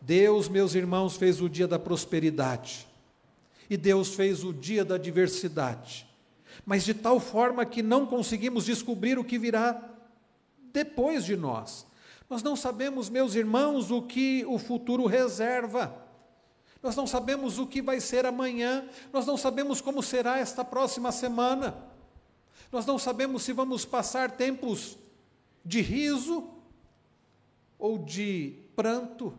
[0.00, 2.86] Deus, meus irmãos, fez o dia da prosperidade,
[3.68, 6.06] e Deus fez o dia da adversidade,
[6.64, 9.82] mas de tal forma que não conseguimos descobrir o que virá
[10.72, 11.86] depois de nós.
[12.28, 16.04] Nós não sabemos, meus irmãos, o que o futuro reserva.
[16.82, 21.10] Nós não sabemos o que vai ser amanhã, nós não sabemos como será esta próxima
[21.10, 21.76] semana,
[22.70, 24.98] nós não sabemos se vamos passar tempos
[25.64, 26.48] de riso
[27.78, 29.36] ou de pranto,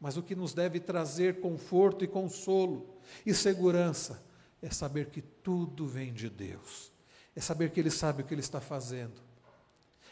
[0.00, 2.88] mas o que nos deve trazer conforto e consolo
[3.26, 4.22] e segurança
[4.62, 6.92] é saber que tudo vem de Deus,
[7.34, 9.20] é saber que Ele sabe o que Ele está fazendo.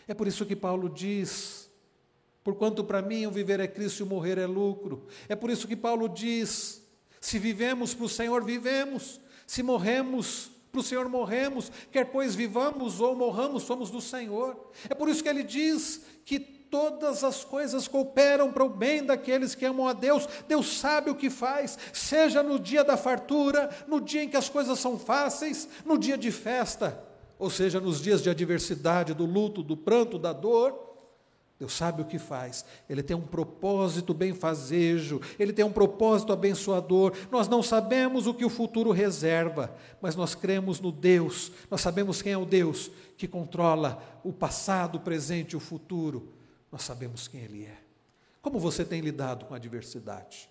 [0.08, 1.70] É por isso que Paulo diz:
[2.42, 5.06] porquanto para mim o viver é Cristo e o morrer é lucro.
[5.28, 6.82] É por isso que Paulo diz:
[7.20, 13.00] se vivemos para o Senhor, vivemos, se morremos, para o Senhor morremos, quer pois vivamos
[13.00, 14.70] ou morramos, somos do Senhor.
[14.90, 19.54] É por isso que ele diz que todas as coisas cooperam para o bem daqueles
[19.54, 20.28] que amam a Deus.
[20.46, 24.50] Deus sabe o que faz, seja no dia da fartura, no dia em que as
[24.50, 27.02] coisas são fáceis, no dia de festa,
[27.38, 30.85] ou seja, nos dias de adversidade, do luto, do pranto, da dor.
[31.58, 37.14] Deus sabe o que faz, Ele tem um propósito benfazejo, Ele tem um propósito abençoador.
[37.30, 42.20] Nós não sabemos o que o futuro reserva, mas nós cremos no Deus, nós sabemos
[42.20, 46.34] quem é o Deus que controla o passado, o presente e o futuro
[46.70, 47.78] nós sabemos quem Ele é.
[48.42, 50.48] Como você tem lidado com a adversidade?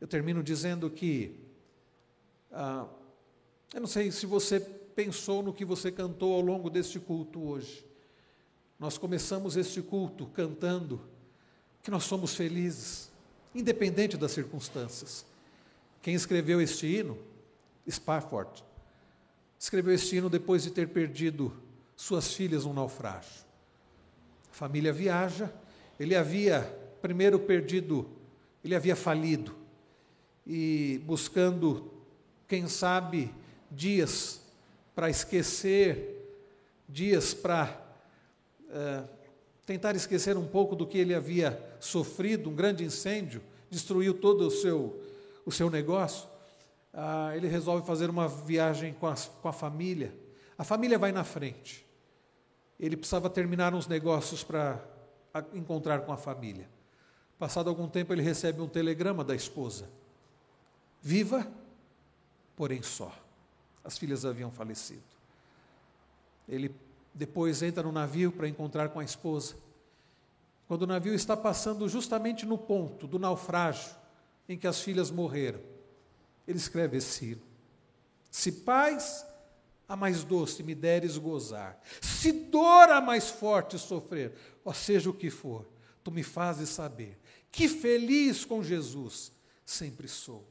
[0.00, 1.40] Eu termino dizendo que,
[2.52, 2.86] ah,
[3.74, 7.87] eu não sei se você pensou no que você cantou ao longo deste culto hoje.
[8.78, 11.00] Nós começamos este culto cantando
[11.82, 13.10] que nós somos felizes,
[13.54, 15.26] independente das circunstâncias.
[16.00, 17.18] Quem escreveu este hino,
[17.90, 18.62] Spafford,
[19.58, 21.52] escreveu este hino depois de ter perdido
[21.96, 23.44] suas filhas num naufrágio.
[24.52, 25.52] Família viaja,
[25.98, 26.62] ele havia
[27.02, 28.08] primeiro perdido,
[28.62, 29.56] ele havia falido,
[30.46, 31.92] e buscando,
[32.46, 33.34] quem sabe,
[33.70, 34.40] dias
[34.94, 36.38] para esquecer,
[36.88, 37.87] dias para
[38.70, 39.04] é,
[39.66, 44.50] tentar esquecer um pouco do que ele havia sofrido, um grande incêndio, destruiu todo o
[44.50, 45.02] seu,
[45.44, 46.28] o seu negócio.
[46.92, 50.12] Ah, ele resolve fazer uma viagem com a, com a família.
[50.56, 51.88] A família vai na frente
[52.78, 54.80] ele precisava terminar uns negócios para
[55.52, 56.68] encontrar com a família.
[57.38, 59.88] Passado algum tempo, ele recebe um telegrama da esposa:
[61.02, 61.46] Viva,
[62.56, 63.12] porém só.
[63.82, 65.02] As filhas haviam falecido.
[66.48, 66.74] Ele
[67.18, 69.56] depois entra no navio para encontrar com a esposa.
[70.68, 73.90] Quando o navio está passando justamente no ponto do naufrágio
[74.48, 75.60] em que as filhas morreram,
[76.46, 77.42] ele escreve esse hino.
[78.30, 79.26] Se pais
[79.88, 84.32] a mais doce me deres gozar, se dor a mais forte sofrer,
[84.64, 85.66] ou seja o que for,
[86.04, 87.18] tu me fazes saber
[87.50, 89.32] que feliz com Jesus
[89.66, 90.46] sempre sou.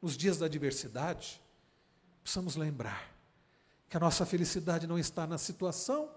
[0.00, 1.40] Nos dias da adversidade,
[2.22, 3.11] precisamos lembrar
[3.92, 6.10] que a nossa felicidade não está na situação,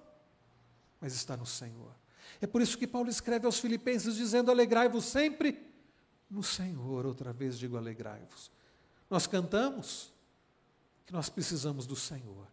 [1.02, 1.94] mas está no Senhor.
[2.40, 5.62] É por isso que Paulo escreve aos Filipenses dizendo: Alegrai-vos sempre
[6.30, 7.06] no Senhor.
[7.06, 8.50] Outra vez digo: alegrai-vos.
[9.10, 10.14] Nós cantamos
[11.06, 12.48] que nós precisamos do Senhor.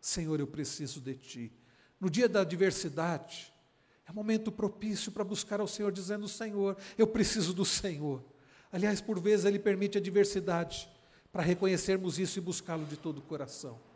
[0.00, 1.52] Senhor, eu preciso de Ti.
[1.98, 3.52] No dia da adversidade,
[4.08, 8.22] é momento propício para buscar ao Senhor, dizendo: Senhor, eu preciso do Senhor.
[8.70, 10.88] Aliás, por vezes Ele permite a adversidade
[11.32, 13.90] para reconhecermos isso e buscá-lo de todo o coração.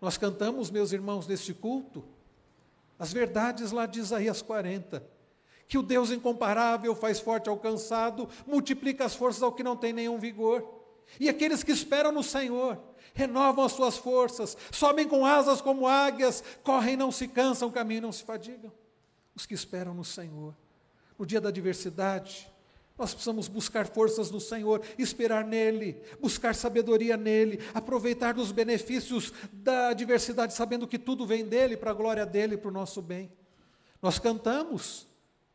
[0.00, 2.04] Nós cantamos, meus irmãos, neste culto,
[2.98, 5.04] as verdades lá de Isaías 40,
[5.68, 9.92] que o Deus incomparável faz forte ao cansado, multiplica as forças ao que não tem
[9.92, 10.80] nenhum vigor.
[11.18, 12.78] E aqueles que esperam no Senhor
[13.14, 18.12] renovam as suas forças, sobem com asas como águias, correm não se cansam, caminham não
[18.12, 18.72] se fadigam.
[19.34, 20.54] Os que esperam no Senhor.
[21.18, 22.50] No dia da adversidade,
[23.00, 29.88] nós precisamos buscar forças no Senhor, esperar nele, buscar sabedoria nele, aproveitar dos benefícios da
[29.88, 33.32] adversidade, sabendo que tudo vem dele, para a glória dele, para o nosso bem.
[34.02, 35.06] Nós cantamos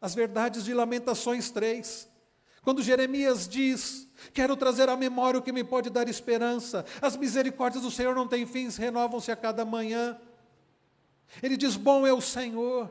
[0.01, 2.09] as verdades de Lamentações 3,
[2.63, 6.83] quando Jeremias diz: Quero trazer à memória o que me pode dar esperança.
[6.99, 10.19] As misericórdias do Senhor não têm fins, renovam-se a cada manhã.
[11.43, 12.89] Ele diz: Bom é o Senhor.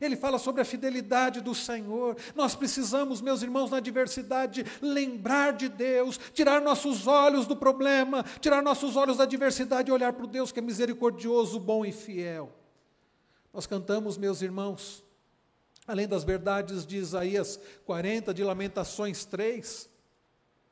[0.00, 2.16] Ele fala sobre a fidelidade do Senhor.
[2.34, 8.62] Nós precisamos, meus irmãos, na adversidade, lembrar de Deus, tirar nossos olhos do problema, tirar
[8.62, 12.52] nossos olhos da adversidade e olhar para o Deus que é misericordioso, bom e fiel.
[13.52, 15.04] Nós cantamos, meus irmãos,
[15.86, 19.90] além das verdades de Isaías 40, de Lamentações 3,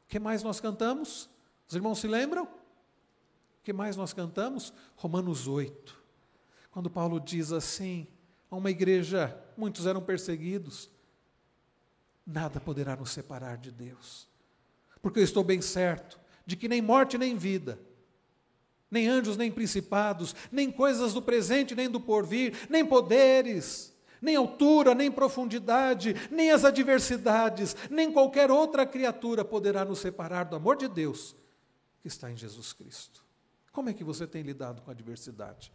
[0.07, 1.29] o que mais nós cantamos?
[1.69, 2.45] Os irmãos se lembram?
[2.45, 4.73] O que mais nós cantamos?
[4.97, 6.01] Romanos 8.
[6.71, 8.07] Quando Paulo diz assim,
[8.51, 10.91] a uma igreja, muitos eram perseguidos,
[12.27, 14.29] nada poderá nos separar de Deus.
[15.01, 17.79] Porque eu estou bem certo de que nem morte nem vida,
[18.91, 23.91] nem anjos nem principados, nem coisas do presente nem do porvir, nem poderes,
[24.21, 30.57] Nem altura, nem profundidade, nem as adversidades, nem qualquer outra criatura poderá nos separar do
[30.57, 31.35] amor de Deus
[32.01, 33.25] que está em Jesus Cristo.
[33.73, 35.73] Como é que você tem lidado com a adversidade?